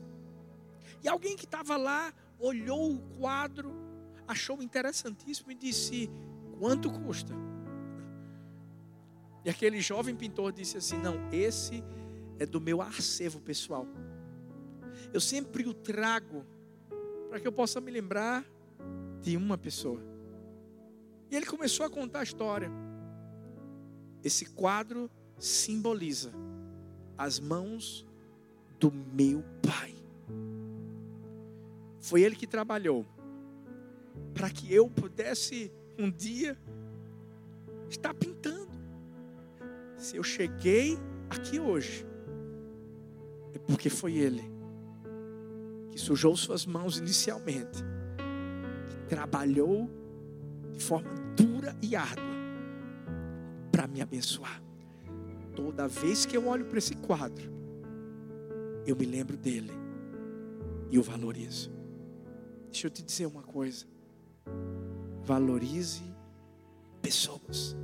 E 1.04 1.08
alguém 1.08 1.38
que 1.38 1.46
estava 1.46 1.78
lá 1.78 2.12
olhou 2.40 2.96
o 2.96 3.00
quadro, 3.20 3.72
achou 4.28 4.60
interessantíssimo 4.64 5.52
e 5.52 5.54
disse: 5.54 6.10
Quanto 6.58 6.90
custa? 6.90 7.36
E 9.46 9.52
aquele 9.52 9.80
jovem 9.82 10.16
pintor 10.16 10.52
disse 10.52 10.78
assim: 10.78 10.98
Não, 10.98 11.30
esse 11.32 11.84
é 12.40 12.46
do 12.48 12.60
meu 12.60 12.82
acervo 12.82 13.40
pessoal. 13.40 13.86
Eu 15.14 15.22
sempre 15.22 15.68
o 15.68 15.76
trago 15.76 16.44
para 17.30 17.40
que 17.40 17.48
eu 17.48 17.52
possa 17.52 17.80
me 17.80 17.92
lembrar 17.92 18.44
de 19.22 19.38
uma 19.38 19.58
pessoa. 19.58 20.02
E 21.30 21.36
ele 21.36 21.46
começou 21.46 21.86
a 21.86 21.90
contar 21.90 22.22
a 22.22 22.24
história. 22.24 22.72
Esse 24.24 24.46
quadro 24.46 25.10
simboliza 25.38 26.32
as 27.18 27.40
mãos 27.40 28.06
do 28.80 28.92
meu 28.92 29.44
pai. 29.62 29.96
Foi 32.00 32.24
ele 32.24 32.36
que 32.36 32.48
trabalhou 32.48 33.06
para 34.34 34.50
que 34.50 34.74
eu 34.74 34.90
pudesse 34.90 35.72
um 35.98 36.10
dia 36.10 36.58
estar 37.90 38.14
pintando. 38.14 38.70
Se 39.98 40.16
eu 40.16 40.24
cheguei 40.24 40.98
aqui 41.30 41.60
hoje, 41.60 42.06
é 43.54 43.60
porque 43.60 43.90
foi 43.90 44.14
Ele 44.14 44.59
sujou 46.00 46.36
suas 46.36 46.66
mãos 46.66 46.98
inicialmente, 46.98 47.84
que 48.90 48.98
trabalhou 49.08 49.90
de 50.72 50.80
forma 50.80 51.10
dura 51.36 51.76
e 51.82 51.96
árdua 51.96 52.26
para 53.72 53.88
me 53.88 54.02
abençoar. 54.02 54.62
Toda 55.56 55.88
vez 55.88 56.26
que 56.26 56.36
eu 56.36 56.48
olho 56.48 56.66
para 56.66 56.78
esse 56.78 56.96
quadro, 56.96 57.52
eu 58.86 58.96
me 58.96 59.06
lembro 59.06 59.38
dele 59.38 59.72
e 60.90 60.98
o 60.98 61.04
valorizo. 61.04 61.72
Deixa 62.72 62.88
eu 62.88 62.92
te 62.92 63.04
dizer 63.04 63.26
uma 63.26 63.44
coisa. 63.44 63.86
Valorize 65.24 66.04
pessoas 67.02 67.76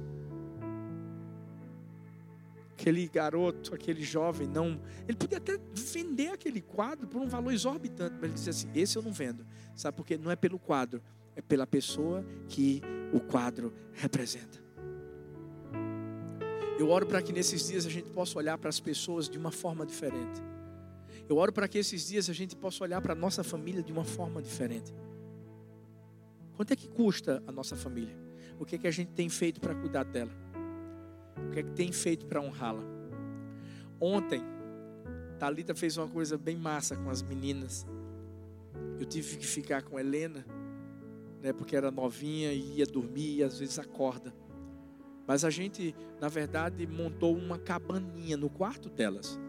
aquele 2.86 3.08
garoto, 3.08 3.74
aquele 3.74 4.04
jovem, 4.04 4.48
não. 4.48 4.80
Ele 5.08 5.18
podia 5.18 5.40
até 5.40 5.60
vender 5.74 6.30
aquele 6.30 6.62
quadro 6.62 7.08
por 7.08 7.20
um 7.20 7.28
valor 7.28 7.52
exorbitante, 7.52 8.14
mas 8.16 8.24
ele 8.24 8.34
dizia 8.34 8.52
assim: 8.52 8.70
esse 8.76 8.96
eu 8.96 9.02
não 9.02 9.12
vendo. 9.12 9.46
Sabe 9.76 9.98
por 9.98 10.06
quê? 10.06 10.18
Não 10.18 10.30
é 10.30 10.36
pelo 10.36 10.60
quadro, 10.60 11.02
é 11.36 11.42
pela 11.42 11.66
pessoa 11.66 12.24
que 12.48 12.82
o 13.12 13.20
quadro 13.20 13.74
representa. 13.92 14.64
Eu 16.78 16.90
oro 16.90 17.08
para 17.08 17.22
que 17.22 17.34
nesses 17.34 17.68
dias 17.68 17.86
a 17.86 17.90
gente 17.90 18.10
possa 18.12 18.38
olhar 18.38 18.58
para 18.58 18.70
as 18.70 18.80
pessoas 18.80 19.28
de 19.28 19.38
uma 19.38 19.52
forma 19.52 19.86
diferente. 19.86 20.42
Eu 21.28 21.38
oro 21.38 21.52
para 21.52 21.68
que 21.68 21.78
esses 21.78 22.08
dias 22.08 22.30
a 22.30 22.34
gente 22.34 22.56
possa 22.56 22.84
olhar 22.84 23.02
para 23.02 23.14
a 23.14 23.16
nossa 23.16 23.44
família 23.44 23.82
de 23.82 23.92
uma 23.92 24.04
forma 24.04 24.42
diferente. 24.42 24.94
Quanto 26.56 26.72
é 26.72 26.76
que 26.76 26.88
custa 26.88 27.42
a 27.48 27.52
nossa 27.52 27.76
família? 27.76 28.16
O 28.60 28.66
que 28.66 28.76
é 28.76 28.78
que 28.78 28.88
a 28.88 28.92
gente 28.92 29.12
tem 29.14 29.28
feito 29.28 29.60
para 29.60 29.74
cuidar 29.74 30.04
dela? 30.04 30.45
O 31.38 31.52
que 31.52 31.60
é 31.60 31.64
que 31.64 31.72
tem 31.72 31.92
feito 31.92 32.26
para 32.26 32.42
honrá-la? 32.42 32.84
Ontem, 34.00 34.42
Talita 35.40 35.76
fez 35.76 35.98
uma 35.98 36.08
coisa 36.08 36.38
bem 36.38 36.56
massa 36.56 36.96
com 36.96 37.10
as 37.10 37.22
meninas. 37.22 37.86
Eu 39.00 39.06
tive 39.06 39.38
que 39.38 39.46
ficar 39.46 39.84
com 39.84 40.00
Helena, 40.00 40.46
né, 41.42 41.52
porque 41.52 41.76
era 41.76 41.92
novinha 41.92 42.54
e 42.54 42.78
ia 42.78 42.86
dormir 42.86 43.38
e 43.38 43.44
às 43.44 43.60
vezes 43.60 43.78
acorda. 43.78 44.34
Mas 45.28 45.44
a 45.44 45.50
gente, 45.50 45.96
na 46.22 46.30
verdade, 46.30 46.86
montou 46.88 47.36
uma 47.36 47.58
cabaninha 47.58 48.38
no 48.38 48.50
quarto 48.50 48.90
delas. 48.90 49.40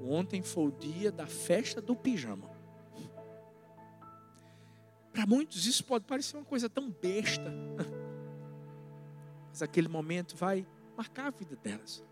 Ontem 0.00 0.42
foi 0.42 0.68
o 0.68 0.70
dia 0.70 1.12
da 1.12 1.26
festa 1.26 1.80
do 1.80 1.94
pijama. 1.94 2.48
Para 5.12 5.26
muitos 5.26 5.66
isso 5.66 5.84
pode 5.84 6.04
parecer 6.04 6.36
uma 6.36 6.44
coisa 6.44 6.68
tão 6.68 6.90
besta. 6.90 7.52
Mas 9.60 9.68
aquele 9.68 9.88
momento 9.88 10.34
vai 10.36 10.66
marcar 10.96 11.26
a 11.26 11.30
vida 11.30 11.54
delas. 11.56 12.02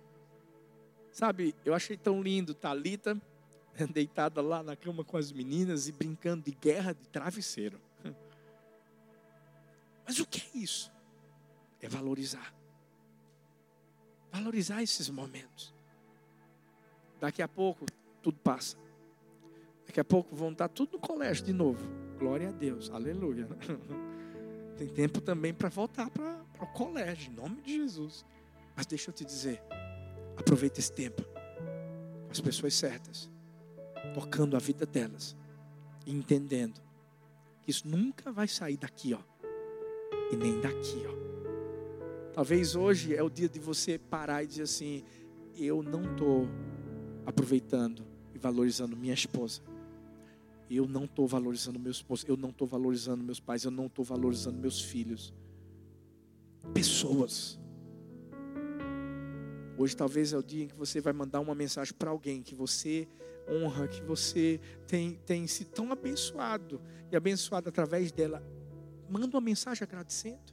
Sabe, 1.11 1.55
eu 1.65 1.73
achei 1.73 1.97
tão 1.97 2.21
lindo 2.21 2.53
Talita 2.53 3.19
deitada 3.91 4.43
lá 4.43 4.63
na 4.63 4.77
cama 4.77 5.03
com 5.03 5.17
as 5.17 5.33
meninas 5.33 5.89
e 5.89 5.93
brincando 5.93 6.45
de 6.45 6.51
guerra 6.51 6.93
de 6.93 7.09
travesseiro. 7.09 7.81
Mas 10.07 10.19
o 10.19 10.27
que 10.27 10.43
é 10.43 10.59
isso? 10.59 10.93
É 11.81 11.89
valorizar. 11.89 12.55
Valorizar 14.31 14.83
esses 14.83 15.09
momentos. 15.09 15.75
Daqui 17.19 17.41
a 17.41 17.49
pouco 17.49 17.87
tudo 18.21 18.39
passa. 18.41 18.77
Daqui 19.87 20.01
a 20.01 20.05
pouco 20.05 20.37
vão 20.37 20.53
estar 20.53 20.69
tudo 20.69 20.93
no 20.93 20.99
colégio 20.99 21.47
de 21.47 21.55
novo. 21.55 21.83
Glória 22.19 22.51
a 22.51 22.53
Deus. 22.53 22.91
Aleluia. 22.91 23.49
Tem 24.79 24.87
tempo 24.87 25.21
também 25.21 25.53
para 25.53 25.69
voltar 25.69 26.09
para 26.09 26.41
o 26.61 26.67
colégio, 26.69 27.33
em 27.33 27.35
nome 27.35 27.61
de 27.61 27.75
Jesus. 27.79 28.25
Mas 28.77 28.87
deixa 28.87 29.11
eu 29.11 29.15
te 29.15 29.25
dizer, 29.25 29.61
aproveita 30.37 30.79
esse 30.79 30.93
tempo 30.93 31.21
com 31.21 32.31
as 32.31 32.41
pessoas 32.41 32.75
certas, 32.75 33.29
tocando 34.15 34.55
a 34.55 34.61
vida 34.61 34.87
delas, 34.87 35.37
e 36.07 36.13
entendendo 36.13 36.81
que 37.63 37.73
isso 37.73 37.89
nunca 37.89 38.31
vai 38.31 38.47
sair 38.47 38.77
daqui, 38.77 39.15
ó, 39.15 39.19
e 40.31 40.37
nem 40.37 40.61
daqui, 40.61 41.03
ó. 41.09 42.33
Talvez 42.33 42.77
hoje 42.77 43.17
é 43.17 43.23
o 43.23 43.29
dia 43.29 43.49
de 43.49 43.59
você 43.59 43.99
parar 43.99 44.45
e 44.45 44.47
dizer 44.47 44.63
assim: 44.63 45.03
eu 45.57 45.83
não 45.83 46.13
estou 46.13 46.47
aproveitando 47.27 48.07
e 48.33 48.39
valorizando 48.39 48.97
minha 48.97 49.15
esposa 49.15 49.61
eu 50.77 50.87
não 50.87 51.05
estou 51.05 51.27
valorizando 51.27 51.79
meu 51.79 51.91
esposo, 51.91 52.27
eu 52.29 52.37
não 52.37 52.51
estou 52.51 52.67
valorizando 52.67 53.25
meus 53.25 53.41
pais, 53.41 53.65
eu 53.65 53.71
não 53.71 53.87
estou 53.87 54.05
valorizando 54.05 54.59
meus 54.59 54.81
filhos. 54.83 55.33
Pessoas. 56.75 57.59
Hoje 59.79 59.97
talvez 59.97 60.33
é 60.33 60.37
o 60.37 60.43
dia 60.43 60.65
em 60.65 60.69
que 60.69 60.75
você 60.75 61.01
vai 61.01 61.13
mandar 61.13 61.41
uma 61.41 61.55
mensagem 61.55 61.95
para 61.95 62.11
alguém 62.11 62.43
que 62.43 62.55
você 62.55 63.09
honra, 63.49 63.89
que 63.89 64.03
você 64.03 64.61
tem, 64.87 65.15
tem 65.25 65.47
sido 65.47 65.71
tão 65.71 65.91
abençoado 65.91 66.81
e 67.11 67.17
abençoado 67.17 67.69
através 67.69 68.13
dela. 68.13 68.43
manda 69.09 69.37
uma 69.37 69.41
mensagem 69.41 69.83
agradecendo. 69.85 70.53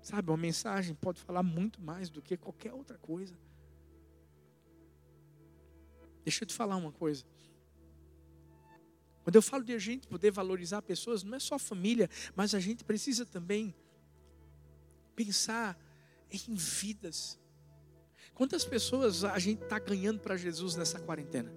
Sabe, 0.00 0.30
uma 0.30 0.36
mensagem 0.36 0.94
pode 0.94 1.20
falar 1.20 1.42
muito 1.42 1.80
mais 1.80 2.08
do 2.08 2.22
que 2.22 2.36
qualquer 2.36 2.72
outra 2.72 2.96
coisa. 2.98 3.34
Deixa 6.24 6.44
eu 6.44 6.46
te 6.46 6.54
falar 6.54 6.76
uma 6.76 6.92
coisa. 6.92 7.24
Quando 9.22 9.36
eu 9.36 9.42
falo 9.42 9.64
de 9.64 9.72
a 9.72 9.78
gente 9.78 10.08
poder 10.08 10.30
valorizar 10.30 10.82
pessoas, 10.82 11.22
não 11.22 11.36
é 11.36 11.40
só 11.40 11.58
família, 11.58 12.08
mas 12.34 12.54
a 12.54 12.60
gente 12.60 12.84
precisa 12.84 13.26
também 13.26 13.74
pensar 15.14 15.78
em 16.30 16.54
vidas. 16.54 17.38
Quantas 18.34 18.64
pessoas 18.64 19.24
a 19.24 19.38
gente 19.38 19.62
está 19.62 19.78
ganhando 19.78 20.20
para 20.20 20.36
Jesus 20.36 20.74
nessa 20.76 20.98
quarentena? 20.98 21.52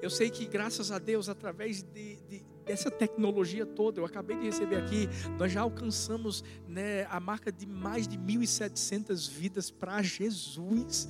Eu 0.00 0.08
sei 0.08 0.30
que, 0.30 0.46
graças 0.46 0.90
a 0.90 0.98
Deus, 0.98 1.28
através 1.28 1.82
de, 1.82 2.16
de, 2.22 2.42
dessa 2.64 2.90
tecnologia 2.90 3.66
toda, 3.66 4.00
eu 4.00 4.06
acabei 4.06 4.38
de 4.38 4.46
receber 4.46 4.76
aqui, 4.76 5.06
nós 5.38 5.52
já 5.52 5.60
alcançamos 5.60 6.42
né, 6.66 7.04
a 7.10 7.20
marca 7.20 7.52
de 7.52 7.66
mais 7.66 8.08
de 8.08 8.16
1.700 8.16 9.28
vidas 9.28 9.70
para 9.70 10.00
Jesus, 10.00 11.06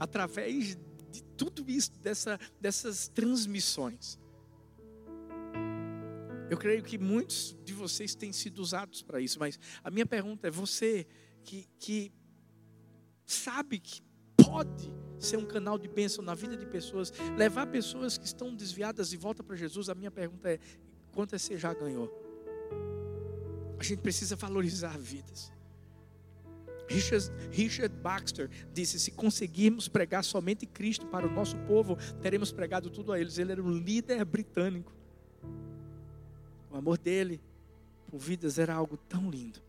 através 0.00 0.76
de 1.12 1.22
tudo 1.36 1.64
isso, 1.70 1.92
dessa, 2.00 2.40
dessas 2.60 3.06
transmissões. 3.06 4.18
Eu 6.54 6.58
creio 6.58 6.84
que 6.84 6.96
muitos 6.96 7.56
de 7.64 7.72
vocês 7.72 8.14
têm 8.14 8.32
sido 8.32 8.60
usados 8.60 9.02
para 9.02 9.20
isso, 9.20 9.40
mas 9.40 9.58
a 9.82 9.90
minha 9.90 10.06
pergunta 10.06 10.46
é: 10.46 10.50
você 10.52 11.04
que, 11.42 11.66
que 11.80 12.12
sabe 13.26 13.80
que 13.80 14.00
pode 14.36 14.88
ser 15.18 15.36
um 15.36 15.44
canal 15.44 15.76
de 15.76 15.88
bênção 15.88 16.24
na 16.24 16.32
vida 16.32 16.56
de 16.56 16.64
pessoas, 16.64 17.12
levar 17.36 17.66
pessoas 17.66 18.16
que 18.16 18.24
estão 18.24 18.54
desviadas 18.54 19.10
de 19.10 19.16
volta 19.16 19.42
para 19.42 19.56
Jesus, 19.56 19.88
a 19.88 19.96
minha 19.96 20.12
pergunta 20.12 20.48
é: 20.48 20.60
quantas 21.10 21.42
você 21.42 21.58
já 21.58 21.74
ganhou? 21.74 22.08
A 23.76 23.82
gente 23.82 24.00
precisa 24.00 24.36
valorizar 24.36 24.96
vidas. 24.96 25.52
Richard, 26.86 27.32
Richard 27.50 27.96
Baxter 27.96 28.48
disse: 28.72 29.00
se 29.00 29.10
conseguirmos 29.10 29.88
pregar 29.88 30.22
somente 30.22 30.66
Cristo 30.66 31.04
para 31.06 31.26
o 31.26 31.32
nosso 31.32 31.56
povo, 31.66 31.96
teremos 32.22 32.52
pregado 32.52 32.90
tudo 32.90 33.12
a 33.12 33.18
eles. 33.18 33.38
Ele 33.38 33.50
era 33.50 33.60
um 33.60 33.72
líder 33.76 34.24
britânico. 34.24 34.92
O 36.74 36.76
amor 36.76 36.98
dele 36.98 37.40
por 38.10 38.18
vidas 38.18 38.58
era 38.58 38.74
algo 38.74 38.96
tão 38.96 39.30
lindo. 39.30 39.60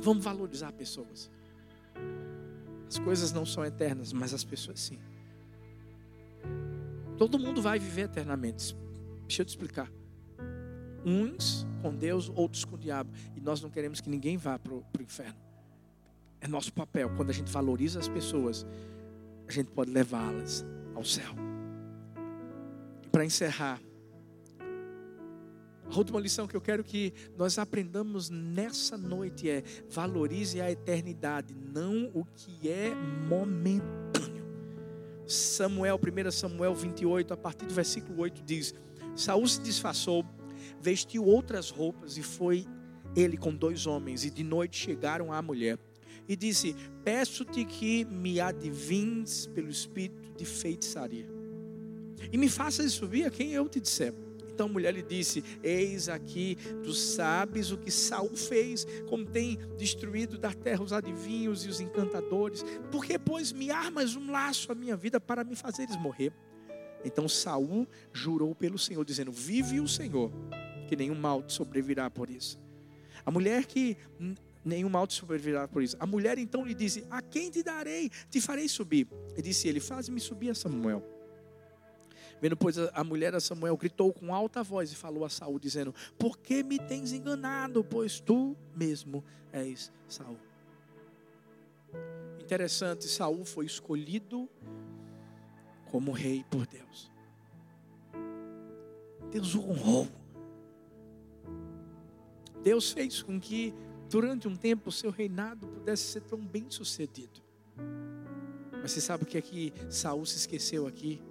Vamos 0.00 0.24
valorizar 0.24 0.72
pessoas. 0.72 1.30
As 2.88 2.98
coisas 2.98 3.30
não 3.30 3.46
são 3.46 3.64
eternas, 3.64 4.12
mas 4.12 4.34
as 4.34 4.42
pessoas 4.42 4.80
sim. 4.80 4.98
Todo 7.16 7.38
mundo 7.38 7.62
vai 7.62 7.78
viver 7.78 8.06
eternamente. 8.06 8.76
Deixa 9.28 9.42
eu 9.42 9.46
te 9.46 9.50
explicar. 9.50 9.88
Uns 11.06 11.64
com 11.80 11.94
Deus, 11.94 12.28
outros 12.34 12.64
com 12.64 12.74
o 12.74 12.78
diabo. 12.78 13.12
E 13.36 13.40
nós 13.40 13.60
não 13.60 13.70
queremos 13.70 14.00
que 14.00 14.10
ninguém 14.10 14.36
vá 14.36 14.58
para 14.58 14.74
o 14.74 14.84
inferno. 14.98 15.38
É 16.40 16.48
nosso 16.48 16.72
papel. 16.72 17.08
Quando 17.16 17.30
a 17.30 17.34
gente 17.34 17.52
valoriza 17.52 18.00
as 18.00 18.08
pessoas, 18.08 18.66
a 19.46 19.52
gente 19.52 19.70
pode 19.70 19.92
levá-las 19.92 20.66
ao 20.92 21.04
céu. 21.04 21.32
Para 23.12 23.24
encerrar, 23.24 23.80
a 25.92 25.98
última 25.98 26.20
lição 26.20 26.46
que 26.46 26.56
eu 26.56 26.60
quero 26.60 26.84
que 26.84 27.12
nós 27.36 27.58
aprendamos 27.58 28.30
nessa 28.30 28.96
noite 28.96 29.50
é: 29.50 29.64
valorize 29.88 30.60
a 30.60 30.70
eternidade, 30.70 31.52
não 31.54 32.10
o 32.14 32.24
que 32.24 32.68
é 32.68 32.94
momentâneo. 33.28 34.46
Samuel, 35.26 35.98
1 35.98 36.30
Samuel 36.30 36.74
28, 36.74 37.34
a 37.34 37.36
partir 37.36 37.66
do 37.66 37.74
versículo 37.74 38.20
8 38.20 38.42
diz: 38.44 38.72
Saul 39.16 39.46
se 39.48 39.60
disfarçou, 39.60 40.24
vestiu 40.80 41.24
outras 41.24 41.70
roupas 41.70 42.16
e 42.16 42.22
foi 42.22 42.66
ele 43.16 43.36
com 43.36 43.52
dois 43.52 43.84
homens, 43.86 44.24
e 44.24 44.30
de 44.30 44.44
noite 44.44 44.76
chegaram 44.76 45.32
à 45.32 45.42
mulher. 45.42 45.76
E 46.28 46.36
disse: 46.36 46.76
Peço-te 47.02 47.64
que 47.64 48.04
me 48.04 48.40
adivinhes 48.40 49.48
pelo 49.48 49.68
espírito 49.68 50.32
de 50.36 50.44
feitiçaria, 50.44 51.26
e 52.30 52.38
me 52.38 52.48
faças 52.48 52.92
subir 52.92 53.24
a 53.24 53.30
quem 53.30 53.50
eu 53.50 53.68
te 53.68 53.80
disser. 53.80 54.14
Então 54.60 54.68
a 54.68 54.72
mulher 54.74 54.92
lhe 54.92 55.00
disse: 55.00 55.42
Eis 55.62 56.10
aqui, 56.10 56.54
tu 56.84 56.92
sabes 56.92 57.72
o 57.72 57.78
que 57.78 57.90
Saul 57.90 58.36
fez, 58.36 58.86
como 59.08 59.24
tem 59.24 59.56
destruído 59.78 60.36
da 60.36 60.52
terra 60.52 60.84
os 60.84 60.92
adivinhos 60.92 61.64
e 61.64 61.68
os 61.70 61.80
encantadores. 61.80 62.62
Por 62.90 63.02
que, 63.02 63.18
pois, 63.18 63.52
me 63.52 63.70
armas 63.70 64.16
um 64.16 64.30
laço 64.30 64.70
à 64.70 64.74
minha 64.74 64.94
vida 64.98 65.18
para 65.18 65.44
me 65.44 65.56
fazeres 65.56 65.96
morrer? 65.96 66.30
Então 67.02 67.26
Saul 67.26 67.88
jurou 68.12 68.54
pelo 68.54 68.78
Senhor, 68.78 69.02
dizendo: 69.02 69.32
Vive 69.32 69.80
o 69.80 69.88
Senhor, 69.88 70.30
que 70.86 70.94
nenhum 70.94 71.14
mal 71.14 71.42
te 71.42 71.54
sobrevirá 71.54 72.10
por 72.10 72.28
isso. 72.28 72.60
A 73.24 73.30
mulher 73.30 73.64
que 73.64 73.96
nenhum 74.62 74.90
mal 74.90 75.06
te 75.06 75.14
sobrevirá 75.14 75.66
por 75.66 75.82
isso. 75.82 75.96
A 75.98 76.04
mulher 76.06 76.36
então 76.36 76.66
lhe 76.66 76.74
disse: 76.74 77.02
A 77.08 77.22
quem 77.22 77.50
te 77.50 77.62
darei? 77.62 78.10
Te 78.28 78.42
farei 78.42 78.68
subir. 78.68 79.08
E 79.38 79.40
disse 79.40 79.68
ele: 79.68 79.80
Faz-me 79.80 80.20
subir 80.20 80.50
a 80.50 80.54
Samuel. 80.54 81.02
Vendo, 82.40 82.56
pois, 82.56 82.78
a 82.78 83.04
mulher 83.04 83.34
a 83.34 83.40
Samuel 83.40 83.76
gritou 83.76 84.12
com 84.12 84.34
alta 84.34 84.62
voz 84.62 84.90
e 84.90 84.96
falou 84.96 85.24
a 85.24 85.28
Saul, 85.28 85.58
dizendo: 85.58 85.94
Por 86.18 86.38
que 86.38 86.62
me 86.62 86.78
tens 86.78 87.12
enganado? 87.12 87.84
Pois 87.84 88.18
tu 88.18 88.56
mesmo 88.74 89.22
és 89.52 89.92
Saul. 90.08 90.38
Interessante, 92.40 93.06
Saul 93.06 93.44
foi 93.44 93.66
escolhido 93.66 94.48
como 95.90 96.12
rei 96.12 96.44
por 96.50 96.66
Deus. 96.66 97.10
Deus 99.30 99.54
o 99.54 99.60
honrou. 99.60 100.08
Deus 102.62 102.90
fez 102.90 103.22
com 103.22 103.38
que 103.38 103.74
durante 104.08 104.48
um 104.48 104.56
tempo 104.56 104.88
o 104.88 104.92
seu 104.92 105.10
reinado 105.10 105.66
pudesse 105.68 106.04
ser 106.04 106.22
tão 106.22 106.38
bem 106.38 106.66
sucedido. 106.70 107.40
Mas 108.82 108.92
você 108.92 109.00
sabe 109.00 109.24
o 109.24 109.26
que 109.26 109.38
é 109.38 109.42
que 109.42 109.72
Saul 109.88 110.24
se 110.26 110.36
esqueceu 110.36 110.86
aqui? 110.86 111.22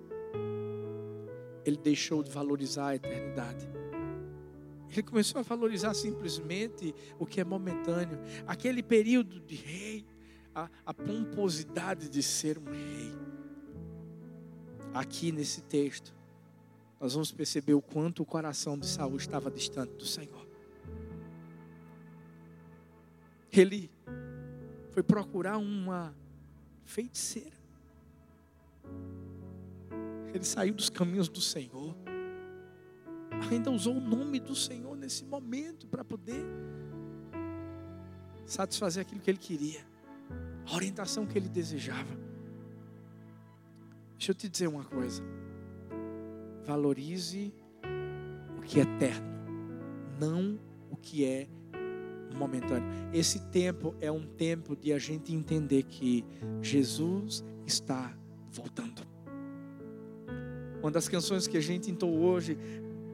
Ele 1.69 1.77
deixou 1.77 2.21
de 2.23 2.31
valorizar 2.31 2.89
a 2.89 2.95
eternidade. 2.95 3.69
Ele 4.91 5.03
começou 5.03 5.39
a 5.39 5.43
valorizar 5.43 5.93
simplesmente 5.93 6.93
o 7.19 7.25
que 7.25 7.39
é 7.39 7.43
momentâneo. 7.43 8.19
Aquele 8.47 8.81
período 8.81 9.39
de 9.39 9.55
rei, 9.55 10.05
a, 10.53 10.67
a 10.85 10.93
pomposidade 10.93 12.09
de 12.09 12.23
ser 12.23 12.57
um 12.57 12.65
rei. 12.65 13.13
Aqui 14.93 15.31
nesse 15.31 15.61
texto, 15.61 16.13
nós 16.99 17.13
vamos 17.13 17.31
perceber 17.31 17.75
o 17.75 17.81
quanto 17.81 18.23
o 18.23 18.25
coração 18.25 18.77
de 18.77 18.87
Saul 18.87 19.15
estava 19.15 19.51
distante 19.51 19.93
do 19.93 20.05
Senhor. 20.05 20.47
Ele 23.51 23.91
foi 24.91 25.03
procurar 25.03 25.57
uma 25.57 26.15
feiticeira. 26.83 27.57
Ele 30.33 30.43
saiu 30.43 30.73
dos 30.73 30.89
caminhos 30.89 31.29
do 31.29 31.41
Senhor. 31.41 31.95
Ainda 33.51 33.71
usou 33.71 33.95
o 33.95 34.01
nome 34.01 34.39
do 34.39 34.55
Senhor 34.55 34.95
nesse 34.95 35.25
momento 35.25 35.87
para 35.87 36.03
poder 36.03 36.43
satisfazer 38.45 39.01
aquilo 39.01 39.21
que 39.21 39.29
ele 39.29 39.37
queria, 39.37 39.81
a 40.65 40.75
orientação 40.75 41.25
que 41.25 41.37
ele 41.37 41.47
desejava. 41.47 42.17
Deixa 44.17 44.31
eu 44.31 44.35
te 44.35 44.49
dizer 44.49 44.67
uma 44.67 44.83
coisa. 44.83 45.23
Valorize 46.65 47.53
o 48.57 48.61
que 48.61 48.79
é 48.79 48.83
eterno, 48.83 49.27
não 50.19 50.59
o 50.91 50.97
que 50.97 51.23
é 51.23 51.47
momentâneo. 52.35 52.87
Esse 53.13 53.39
tempo 53.49 53.95
é 54.01 54.11
um 54.11 54.25
tempo 54.25 54.75
de 54.75 54.93
a 54.93 54.99
gente 54.99 55.33
entender 55.33 55.83
que 55.83 56.25
Jesus 56.61 57.43
está 57.65 58.15
voltando. 58.51 59.07
Uma 60.79 60.91
das 60.91 61.07
canções 61.07 61.47
que 61.47 61.57
a 61.57 61.61
gente 61.61 61.91
entoou 61.91 62.19
hoje 62.19 62.57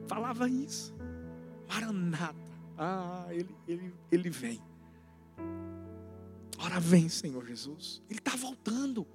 falava 0.06 0.48
isso. 0.48 0.94
Maranata. 1.68 2.36
Ah, 2.78 3.26
ele, 3.30 3.54
ele, 3.66 3.94
ele 4.10 4.30
vem. 4.30 4.60
Ora 6.58 6.80
vem, 6.80 7.08
Senhor 7.08 7.44
Jesus. 7.44 8.02
Ele 8.08 8.18
está 8.18 8.36
voltando. 8.36 9.06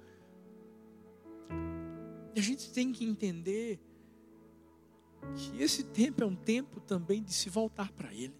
E 2.34 2.40
a 2.40 2.42
gente 2.42 2.70
tem 2.70 2.92
que 2.92 3.04
entender 3.04 3.80
que 5.34 5.62
esse 5.62 5.84
tempo 5.84 6.22
é 6.22 6.26
um 6.26 6.34
tempo 6.34 6.80
também 6.80 7.22
de 7.22 7.32
se 7.32 7.48
voltar 7.48 7.90
para 7.92 8.12
Ele. 8.12 8.34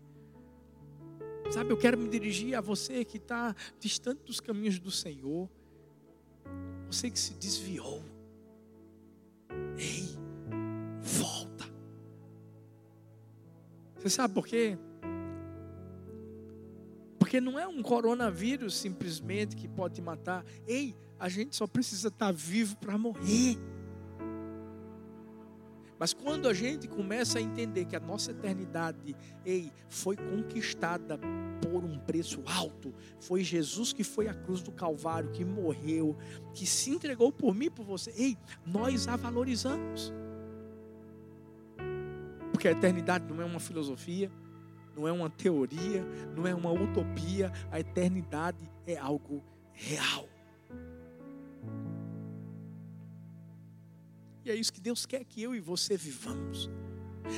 Sabe, 1.50 1.70
eu 1.70 1.76
quero 1.76 1.98
me 1.98 2.08
dirigir 2.08 2.54
a 2.54 2.60
você 2.60 3.04
que 3.04 3.18
está 3.18 3.54
distante 3.78 4.22
dos 4.24 4.40
caminhos 4.40 4.78
do 4.78 4.90
Senhor. 4.90 5.50
Você 6.86 7.10
que 7.10 7.18
se 7.18 7.34
desviou. 7.34 8.02
Ei, 9.82 10.16
volta. 11.00 11.64
Você 13.98 14.08
sabe 14.08 14.32
por 14.32 14.46
quê? 14.46 14.78
Porque 17.18 17.40
não 17.40 17.58
é 17.58 17.66
um 17.66 17.82
coronavírus 17.82 18.76
simplesmente 18.76 19.56
que 19.56 19.66
pode 19.66 19.94
te 19.96 20.02
matar. 20.02 20.44
Ei, 20.66 20.94
a 21.18 21.28
gente 21.28 21.56
só 21.56 21.66
precisa 21.66 22.08
estar 22.08 22.32
vivo 22.32 22.76
para 22.76 22.96
morrer. 22.96 23.58
Mas 26.02 26.12
quando 26.12 26.48
a 26.48 26.52
gente 26.52 26.88
começa 26.88 27.38
a 27.38 27.40
entender 27.40 27.84
que 27.84 27.94
a 27.94 28.00
nossa 28.00 28.32
eternidade, 28.32 29.14
ei, 29.46 29.70
foi 29.88 30.16
conquistada 30.16 31.16
por 31.16 31.84
um 31.84 31.96
preço 31.96 32.42
alto, 32.44 32.92
foi 33.20 33.44
Jesus 33.44 33.92
que 33.92 34.02
foi 34.02 34.26
à 34.26 34.34
cruz 34.34 34.60
do 34.62 34.72
Calvário, 34.72 35.30
que 35.30 35.44
morreu, 35.44 36.16
que 36.54 36.66
se 36.66 36.90
entregou 36.90 37.30
por 37.30 37.54
mim, 37.54 37.70
por 37.70 37.86
você, 37.86 38.12
ei, 38.16 38.36
nós 38.66 39.06
a 39.06 39.14
valorizamos. 39.14 40.12
Porque 42.50 42.66
a 42.66 42.72
eternidade 42.72 43.32
não 43.32 43.40
é 43.40 43.44
uma 43.44 43.60
filosofia, 43.60 44.28
não 44.96 45.06
é 45.06 45.12
uma 45.12 45.30
teoria, 45.30 46.04
não 46.34 46.48
é 46.48 46.52
uma 46.52 46.72
utopia, 46.72 47.52
a 47.70 47.78
eternidade 47.78 48.68
é 48.88 48.98
algo 48.98 49.40
real. 49.72 50.28
E 54.44 54.50
é 54.50 54.54
isso 54.54 54.72
que 54.72 54.80
Deus 54.80 55.06
quer 55.06 55.24
que 55.24 55.42
eu 55.42 55.54
e 55.54 55.60
você 55.60 55.96
vivamos. 55.96 56.70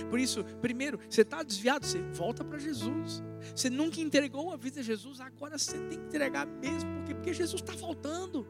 Por 0.08 0.18
isso, 0.18 0.44
primeiro, 0.60 0.98
você 1.08 1.20
está 1.20 1.42
desviado, 1.42 1.86
você 1.86 2.00
volta 2.12 2.44
para 2.44 2.58
Jesus. 2.58 3.22
Você 3.54 3.68
nunca 3.68 4.00
entregou 4.00 4.52
a 4.52 4.56
vida 4.56 4.80
a 4.80 4.82
Jesus, 4.82 5.20
agora 5.20 5.58
você 5.58 5.76
tem 5.88 5.98
que 5.98 6.06
entregar 6.06 6.46
mesmo, 6.46 6.90
porque, 6.96 7.14
porque 7.14 7.34
Jesus 7.34 7.60
está 7.60 7.74
voltando. 7.74 8.46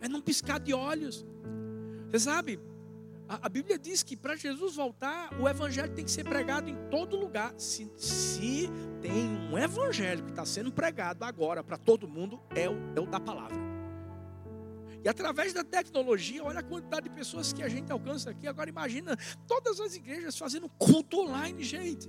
É 0.00 0.08
num 0.08 0.20
piscar 0.20 0.58
de 0.58 0.72
olhos. 0.72 1.24
Você 2.10 2.20
sabe, 2.20 2.58
a, 3.28 3.46
a 3.46 3.48
Bíblia 3.48 3.78
diz 3.78 4.02
que 4.02 4.16
para 4.16 4.36
Jesus 4.36 4.76
voltar, 4.76 5.30
o 5.40 5.48
Evangelho 5.48 5.92
tem 5.92 6.04
que 6.04 6.10
ser 6.10 6.24
pregado 6.24 6.68
em 6.68 6.76
todo 6.90 7.16
lugar. 7.16 7.54
Se, 7.58 7.90
se 7.96 8.70
tem 9.00 9.12
um 9.12 9.58
Evangelho 9.58 10.24
que 10.24 10.30
está 10.30 10.44
sendo 10.44 10.72
pregado 10.72 11.24
agora 11.24 11.62
para 11.62 11.76
todo 11.76 12.08
mundo, 12.08 12.40
é 12.54 12.68
o, 12.68 12.76
é 12.96 13.00
o 13.00 13.06
da 13.06 13.20
palavra. 13.20 13.73
E 15.04 15.08
através 15.08 15.52
da 15.52 15.62
tecnologia, 15.62 16.42
olha 16.42 16.60
a 16.60 16.62
quantidade 16.62 17.10
de 17.10 17.14
pessoas 17.14 17.52
que 17.52 17.62
a 17.62 17.68
gente 17.68 17.92
alcança 17.92 18.30
aqui. 18.30 18.46
Agora 18.46 18.70
imagina 18.70 19.14
todas 19.46 19.78
as 19.78 19.94
igrejas 19.94 20.38
fazendo 20.38 20.66
culto 20.70 21.20
online, 21.20 21.62
gente. 21.62 22.08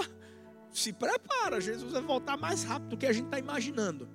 Se 0.72 0.94
prepara, 0.94 1.60
Jesus 1.60 1.92
vai 1.92 2.00
voltar 2.00 2.38
mais 2.38 2.64
rápido 2.64 2.90
do 2.90 2.96
que 2.96 3.04
a 3.04 3.12
gente 3.12 3.26
está 3.26 3.38
imaginando. 3.38 4.08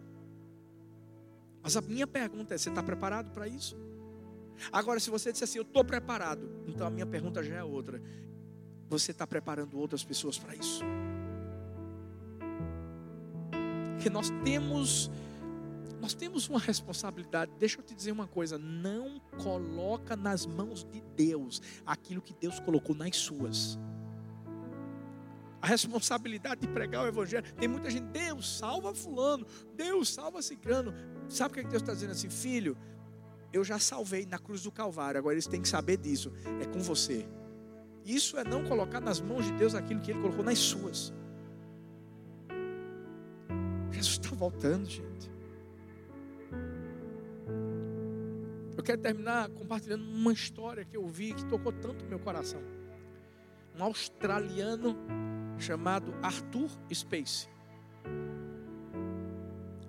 Mas 1.62 1.78
a 1.78 1.82
minha 1.82 2.08
pergunta 2.08 2.56
é: 2.56 2.58
você 2.58 2.70
está 2.70 2.82
preparado 2.82 3.30
para 3.30 3.48
isso? 3.48 3.78
Agora, 4.72 5.00
se 5.00 5.12
você 5.12 5.32
disser 5.32 5.48
assim, 5.48 5.60
eu 5.60 5.64
estou 5.64 5.86
preparado, 5.86 6.50
então 6.66 6.88
a 6.88 6.90
minha 6.90 7.06
pergunta 7.06 7.44
já 7.44 7.54
é 7.54 7.64
outra. 7.64 8.02
Você 8.90 9.12
está 9.12 9.28
preparando 9.28 9.78
outras 9.78 10.04
pessoas 10.04 10.40
para 10.40 10.56
isso? 10.56 10.84
Porque 13.94 14.10
nós 14.10 14.32
temos 14.44 15.12
nós 16.00 16.14
temos 16.14 16.48
uma 16.48 16.60
responsabilidade. 16.60 17.52
Deixa 17.58 17.80
eu 17.80 17.84
te 17.84 17.96
dizer 17.96 18.12
uma 18.12 18.28
coisa: 18.28 18.58
não 18.58 19.20
coloca 19.42 20.16
nas 20.16 20.46
mãos 20.46 20.84
de 20.84 21.02
Deus 21.16 21.62
aquilo 21.86 22.22
que 22.22 22.34
Deus 22.34 22.60
colocou 22.60 22.96
nas 22.96 23.16
suas. 23.16 23.78
A 25.62 25.68
responsabilidade 25.68 26.62
de 26.62 26.68
pregar 26.68 27.04
o 27.04 27.08
Evangelho. 27.08 27.52
Tem 27.56 27.68
muita 27.68 27.90
gente, 27.90 28.06
Deus 28.06 28.58
salva 28.58 28.94
fulano, 28.94 29.46
Deus 29.76 30.14
salva 30.14 30.42
ciclano. 30.42 30.94
Sabe 31.28 31.52
o 31.52 31.54
que, 31.56 31.60
é 31.62 31.64
que 31.64 31.70
Deus 31.70 31.82
está 31.82 31.94
dizendo 31.94 32.12
assim, 32.12 32.30
filho? 32.30 32.78
Eu 33.52 33.64
já 33.64 33.80
salvei 33.80 34.26
na 34.26 34.38
cruz 34.38 34.62
do 34.62 34.72
Calvário, 34.72 35.18
agora 35.18 35.34
eles 35.34 35.48
têm 35.48 35.62
que 35.62 35.68
saber 35.68 35.98
disso. 35.98 36.32
É 36.62 36.66
com 36.66 36.80
você. 36.80 37.28
Isso 38.06 38.38
é 38.38 38.44
não 38.44 38.64
colocar 38.64 39.02
nas 39.02 39.20
mãos 39.20 39.46
de 39.46 39.52
Deus 39.54 39.74
aquilo 39.74 40.00
que 40.00 40.12
Ele 40.12 40.22
colocou 40.22 40.44
nas 40.44 40.60
suas. 40.60 41.12
Jesus 43.92 44.20
está 44.24 44.36
voltando, 44.36 44.86
gente. 44.86 45.37
Quero 48.88 49.02
terminar 49.02 49.50
compartilhando 49.50 50.06
uma 50.06 50.32
história 50.32 50.86
que 50.86 50.96
eu 50.96 51.06
vi 51.06 51.34
que 51.34 51.44
tocou 51.44 51.74
tanto 51.74 52.06
meu 52.06 52.18
coração. 52.18 52.62
Um 53.78 53.84
australiano 53.84 54.96
chamado 55.60 56.14
Arthur 56.24 56.70
Space. 56.94 57.50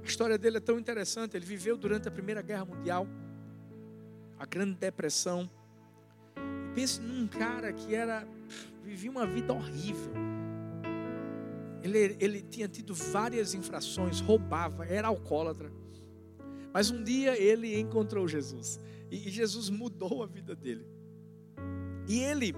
A 0.02 0.04
história 0.04 0.36
dele 0.36 0.56
é 0.56 0.60
tão 0.60 0.80
interessante. 0.80 1.36
Ele 1.36 1.46
viveu 1.46 1.76
durante 1.76 2.08
a 2.08 2.10
Primeira 2.10 2.42
Guerra 2.42 2.64
Mundial, 2.64 3.06
a 4.36 4.44
Grande 4.44 4.74
Depressão. 4.74 5.48
E 6.36 6.74
pense 6.74 7.00
num 7.00 7.28
cara 7.28 7.72
que 7.72 7.94
era 7.94 8.26
vivia 8.82 9.12
uma 9.12 9.26
vida 9.28 9.52
horrível. 9.52 10.12
Ele, 11.84 12.16
ele 12.18 12.42
tinha 12.42 12.66
tido 12.66 12.92
várias 12.94 13.54
infrações, 13.54 14.18
roubava, 14.18 14.84
era 14.86 15.06
alcoólatra. 15.06 15.70
Mas 16.72 16.90
um 16.90 17.02
dia 17.02 17.40
ele 17.40 17.78
encontrou 17.78 18.28
Jesus. 18.28 18.78
E 19.10 19.16
Jesus 19.30 19.70
mudou 19.70 20.22
a 20.22 20.26
vida 20.26 20.54
dele. 20.54 20.86
E 22.06 22.18
ele 22.20 22.54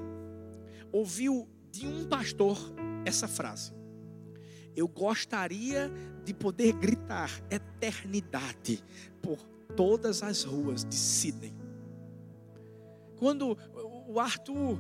ouviu 0.93 1.49
de 1.71 1.87
um 1.87 2.07
pastor 2.07 2.59
essa 3.05 3.29
frase: 3.29 3.73
Eu 4.75 4.89
gostaria 4.89 5.91
de 6.25 6.35
poder 6.35 6.73
gritar 6.73 7.31
eternidade 7.51 8.83
por 9.23 9.39
todas 9.77 10.23
as 10.23 10.45
ruas 10.45 10.85
de 10.85 10.95
Sydney. 10.95 11.55
Quando 13.17 13.57
o 14.09 14.19
Arthur 14.19 14.79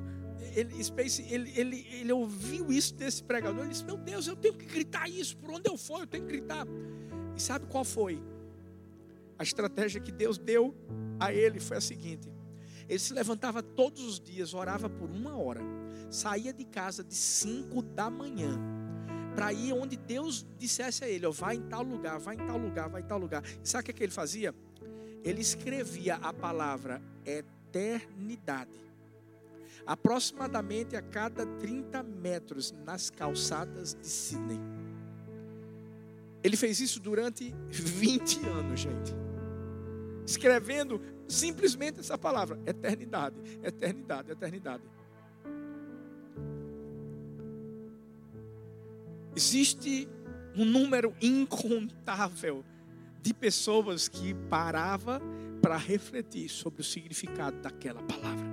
ele, 0.54 0.82
Space, 0.82 1.22
ele, 1.30 1.52
ele, 1.54 1.86
ele 1.92 2.12
ouviu 2.12 2.72
isso 2.72 2.94
desse 2.94 3.22
pregador, 3.22 3.60
ele 3.60 3.70
disse: 3.70 3.84
Meu 3.84 3.96
Deus, 3.96 4.26
eu 4.26 4.36
tenho 4.36 4.54
que 4.54 4.66
gritar 4.66 5.08
isso, 5.08 5.36
por 5.36 5.50
onde 5.50 5.68
eu 5.68 5.76
for, 5.76 6.00
eu 6.00 6.06
tenho 6.06 6.24
que 6.24 6.32
gritar. 6.32 6.66
E 7.36 7.40
sabe 7.40 7.66
qual 7.66 7.84
foi? 7.84 8.20
A 9.40 9.42
estratégia 9.42 10.02
que 10.02 10.12
Deus 10.12 10.36
deu 10.36 10.74
a 11.18 11.32
ele 11.32 11.58
foi 11.60 11.78
a 11.78 11.80
seguinte: 11.80 12.30
ele 12.86 12.98
se 12.98 13.14
levantava 13.14 13.62
todos 13.62 14.04
os 14.04 14.20
dias, 14.20 14.52
orava 14.52 14.86
por 14.90 15.08
uma 15.08 15.34
hora, 15.34 15.62
saía 16.10 16.52
de 16.52 16.62
casa 16.66 17.02
de 17.02 17.14
cinco 17.14 17.80
da 17.80 18.10
manhã, 18.10 18.60
para 19.34 19.50
ir 19.50 19.72
onde 19.72 19.96
Deus 19.96 20.46
dissesse 20.58 21.04
a 21.04 21.08
ele: 21.08 21.24
ó, 21.24 21.30
vai 21.30 21.56
em 21.56 21.62
tal 21.62 21.82
lugar, 21.82 22.18
vai 22.18 22.34
em 22.34 22.46
tal 22.46 22.58
lugar, 22.58 22.90
vai 22.90 23.00
em 23.00 23.06
tal 23.06 23.18
lugar. 23.18 23.42
E 23.64 23.66
sabe 23.66 23.80
o 23.80 23.84
que, 23.86 23.90
é 23.92 23.94
que 23.94 24.02
ele 24.02 24.12
fazia? 24.12 24.54
Ele 25.24 25.40
escrevia 25.40 26.16
a 26.16 26.34
palavra 26.34 27.00
eternidade, 27.24 28.78
aproximadamente 29.86 30.96
a 30.96 31.00
cada 31.00 31.46
30 31.46 32.02
metros 32.02 32.74
nas 32.84 33.08
calçadas 33.08 33.94
de 33.94 34.06
Sydney. 34.06 34.60
Ele 36.44 36.58
fez 36.58 36.78
isso 36.78 37.00
durante 37.00 37.54
20 37.70 38.46
anos, 38.46 38.80
gente 38.80 39.29
escrevendo 40.26 41.00
simplesmente 41.28 42.00
essa 42.00 42.18
palavra: 42.18 42.58
eternidade, 42.66 43.36
eternidade, 43.62 44.32
eternidade. 44.32 44.82
Existe 49.34 50.08
um 50.56 50.64
número 50.64 51.14
incontável 51.20 52.64
de 53.22 53.32
pessoas 53.32 54.08
que 54.08 54.34
parava 54.34 55.20
para 55.62 55.76
refletir 55.76 56.48
sobre 56.48 56.80
o 56.80 56.84
significado 56.84 57.60
daquela 57.60 58.02
palavra. 58.02 58.46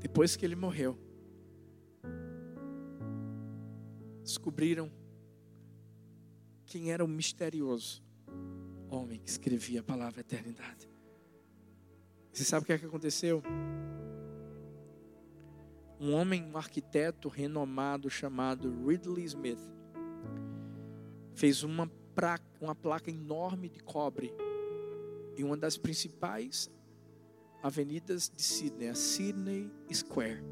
Depois 0.00 0.34
que 0.34 0.44
ele 0.44 0.56
morreu, 0.56 0.98
descobriram 4.22 4.90
quem 6.68 6.92
era 6.92 7.02
o 7.02 7.08
misterioso 7.08 8.02
homem 8.90 9.18
que 9.18 9.28
escrevia 9.28 9.80
a 9.80 9.82
palavra 9.82 10.20
eternidade. 10.20 10.88
Você 12.30 12.44
sabe 12.44 12.62
o 12.62 12.66
que, 12.66 12.72
é 12.74 12.78
que 12.78 12.84
aconteceu? 12.84 13.42
Um 15.98 16.12
homem, 16.12 16.44
um 16.44 16.58
arquiteto 16.58 17.28
renomado 17.28 18.10
chamado 18.10 18.86
Ridley 18.86 19.24
Smith, 19.24 19.58
fez 21.34 21.62
uma, 21.62 21.90
pra, 22.14 22.38
uma 22.60 22.74
placa 22.74 23.10
enorme 23.10 23.70
de 23.70 23.80
cobre 23.80 24.32
em 25.38 25.44
uma 25.44 25.56
das 25.56 25.78
principais 25.78 26.70
avenidas 27.62 28.30
de 28.34 28.42
Sydney, 28.42 28.88
a 28.88 28.94
Sydney 28.94 29.72
Square. 29.92 30.42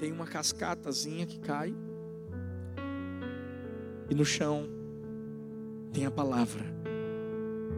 Tem 0.00 0.10
uma 0.10 0.26
cascatazinha 0.26 1.24
que 1.24 1.38
cai 1.38 1.72
e 4.12 4.14
no 4.14 4.26
chão 4.26 4.68
tem 5.90 6.04
a 6.04 6.10
palavra 6.10 6.62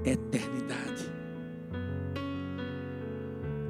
eternidade. 0.04 1.04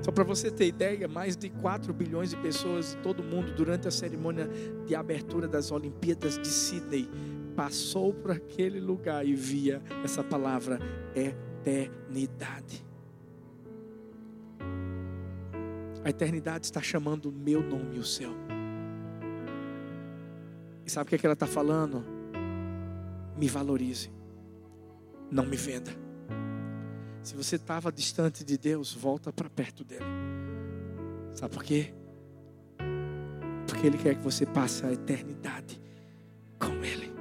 Só 0.01 0.11
para 0.11 0.25
você 0.25 0.51
ter 0.51 0.67
ideia, 0.67 1.07
mais 1.07 1.37
de 1.37 1.51
4 1.51 1.93
bilhões 1.93 2.31
de 2.31 2.37
pessoas 2.39 2.97
todo 3.03 3.23
mundo 3.23 3.53
durante 3.55 3.87
a 3.87 3.91
cerimônia 3.91 4.49
de 4.87 4.95
abertura 4.95 5.47
das 5.47 5.71
Olimpíadas 5.71 6.39
de 6.39 6.49
Sydney 6.49 7.09
passou 7.55 8.15
por 8.15 8.31
aquele 8.31 8.81
lugar 8.81 9.27
e 9.27 9.35
via 9.35 9.83
essa 10.03 10.25
palavra 10.25 10.79
eternidade. 11.15 12.83
A 16.03 16.09
eternidade 16.09 16.65
está 16.65 16.81
chamando 16.81 17.27
o 17.27 17.33
meu 17.33 17.63
nome 17.63 17.97
e 17.97 17.99
o 17.99 18.05
seu. 18.05 18.31
E 20.87 20.91
sabe 20.91 21.07
o 21.07 21.09
que, 21.11 21.15
é 21.15 21.19
que 21.19 21.27
ela 21.27 21.35
está 21.35 21.47
falando? 21.47 22.14
Me 23.37 23.49
valorize, 23.49 24.11
não 25.31 25.45
me 25.45 25.57
venda. 25.57 25.91
Se 27.23 27.35
você 27.35 27.57
estava 27.57 27.91
distante 27.91 28.45
de 28.45 28.59
Deus, 28.59 28.93
volta 28.93 29.33
para 29.33 29.49
perto 29.49 29.83
dele. 29.83 30.05
Sabe 31.35 31.55
por 31.55 31.65
quê? 31.65 31.95
Porque 33.67 33.87
Ele 33.87 33.99
quer 33.99 34.15
que 34.17 34.23
você 34.23 34.45
passe 34.45 34.85
a 34.85 34.93
eternidade 34.93 35.81
com 36.59 36.85
Ele. 36.85 37.13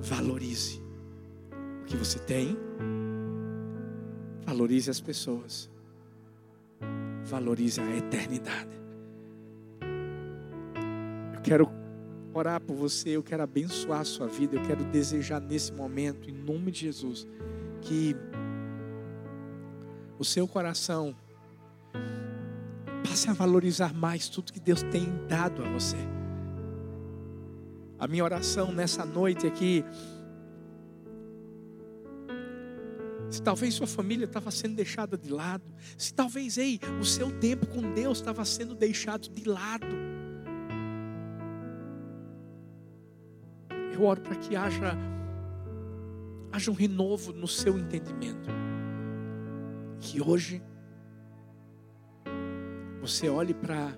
Valorize 0.00 0.82
o 1.82 1.84
que 1.84 1.96
você 1.96 2.18
tem. 2.18 2.56
Valorize 4.44 4.90
as 4.90 5.00
pessoas. 5.00 5.70
Valorize 7.24 7.80
a 7.80 7.96
eternidade. 7.96 8.82
Eu 11.32 11.40
quero 11.42 11.83
orar 12.38 12.60
por 12.60 12.74
você, 12.74 13.10
eu 13.10 13.22
quero 13.22 13.42
abençoar 13.42 14.00
a 14.00 14.04
sua 14.04 14.26
vida, 14.26 14.56
eu 14.56 14.62
quero 14.62 14.84
desejar 14.84 15.40
nesse 15.40 15.72
momento, 15.72 16.28
em 16.28 16.32
nome 16.32 16.70
de 16.70 16.80
Jesus, 16.80 17.26
que 17.80 18.16
o 20.18 20.24
seu 20.24 20.46
coração 20.46 21.14
passe 23.06 23.30
a 23.30 23.32
valorizar 23.32 23.94
mais 23.94 24.28
tudo 24.28 24.52
que 24.52 24.60
Deus 24.60 24.82
tem 24.82 25.06
dado 25.28 25.62
a 25.62 25.68
você. 25.70 25.96
A 27.98 28.08
minha 28.08 28.24
oração 28.24 28.72
nessa 28.72 29.04
noite 29.04 29.46
aqui, 29.46 29.84
se 33.30 33.42
talvez 33.42 33.74
sua 33.74 33.86
família 33.86 34.24
estava 34.24 34.50
sendo 34.50 34.74
deixada 34.74 35.16
de 35.16 35.30
lado, 35.30 35.64
se 35.96 36.12
talvez 36.12 36.58
ei, 36.58 36.80
o 37.00 37.04
seu 37.04 37.30
tempo 37.38 37.66
com 37.66 37.92
Deus 37.92 38.18
estava 38.18 38.44
sendo 38.44 38.74
deixado 38.74 39.28
de 39.28 39.48
lado, 39.48 39.86
eu 43.94 44.04
oro 44.04 44.20
para 44.20 44.36
que 44.36 44.56
haja 44.56 44.96
haja 46.52 46.70
um 46.70 46.74
renovo 46.74 47.32
no 47.32 47.48
seu 47.48 47.78
entendimento 47.78 48.48
que 50.04 50.20
hoje 50.20 50.62
você 53.00 53.28
olhe 53.28 53.54
para 53.54 53.96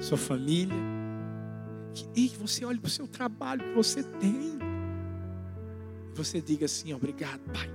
sua 0.00 0.18
família, 0.18 0.76
que, 1.94 2.06
e 2.14 2.28
você 2.28 2.64
olhe 2.64 2.78
para 2.78 2.88
o 2.88 2.90
seu 2.90 3.06
trabalho 3.06 3.62
que 3.62 3.74
você 3.74 4.02
tem, 4.02 4.58
você 6.14 6.40
diga 6.40 6.64
assim: 6.64 6.92
obrigado, 6.92 7.40
Pai. 7.52 7.70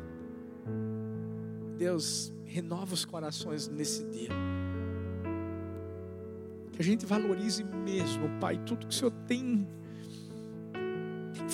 Deus, 1.78 2.34
renova 2.46 2.94
os 2.94 3.06
corações 3.06 3.68
nesse 3.68 4.04
dia. 4.06 4.30
Que 6.72 6.82
a 6.82 6.84
gente 6.84 7.06
valorize 7.06 7.64
mesmo, 7.64 8.30
Pai, 8.40 8.60
tudo 8.66 8.88
que 8.88 8.94
o 8.94 8.96
Senhor 8.96 9.12
tem 9.28 9.68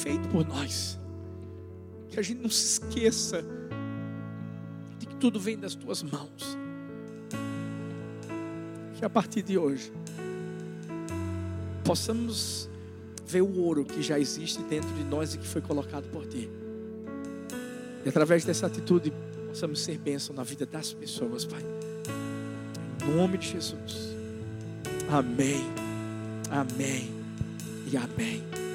feito 0.03 0.27
por 0.29 0.45
nós. 0.45 0.99
Que 2.09 2.19
a 2.19 2.23
gente 2.23 2.41
não 2.41 2.49
se 2.49 2.79
esqueça 2.79 3.43
tudo 5.23 5.39
vem 5.39 5.57
das 5.57 5.73
tuas 5.73 6.03
mãos. 6.03 6.57
Que 8.97 9.05
a 9.05 9.09
partir 9.09 9.41
de 9.41 9.57
hoje 9.57 9.89
possamos 11.85 12.69
ver 13.25 13.41
o 13.41 13.57
ouro 13.57 13.85
que 13.85 14.01
já 14.01 14.19
existe 14.19 14.61
dentro 14.63 14.89
de 14.95 15.05
nós 15.05 15.33
e 15.33 15.37
que 15.37 15.47
foi 15.47 15.61
colocado 15.61 16.09
por 16.09 16.27
ti. 16.27 16.49
E 18.05 18.09
através 18.09 18.43
dessa 18.43 18.67
atitude 18.67 19.13
possamos 19.47 19.81
ser 19.81 19.97
bênção 19.97 20.35
na 20.35 20.43
vida 20.43 20.65
das 20.65 20.91
pessoas, 20.91 21.45
Pai. 21.45 21.63
Em 23.07 23.15
nome 23.15 23.37
de 23.37 23.47
Jesus. 23.47 24.13
Amém. 25.09 25.63
Amém. 26.51 27.09
E 27.89 27.95
amém. 27.95 28.52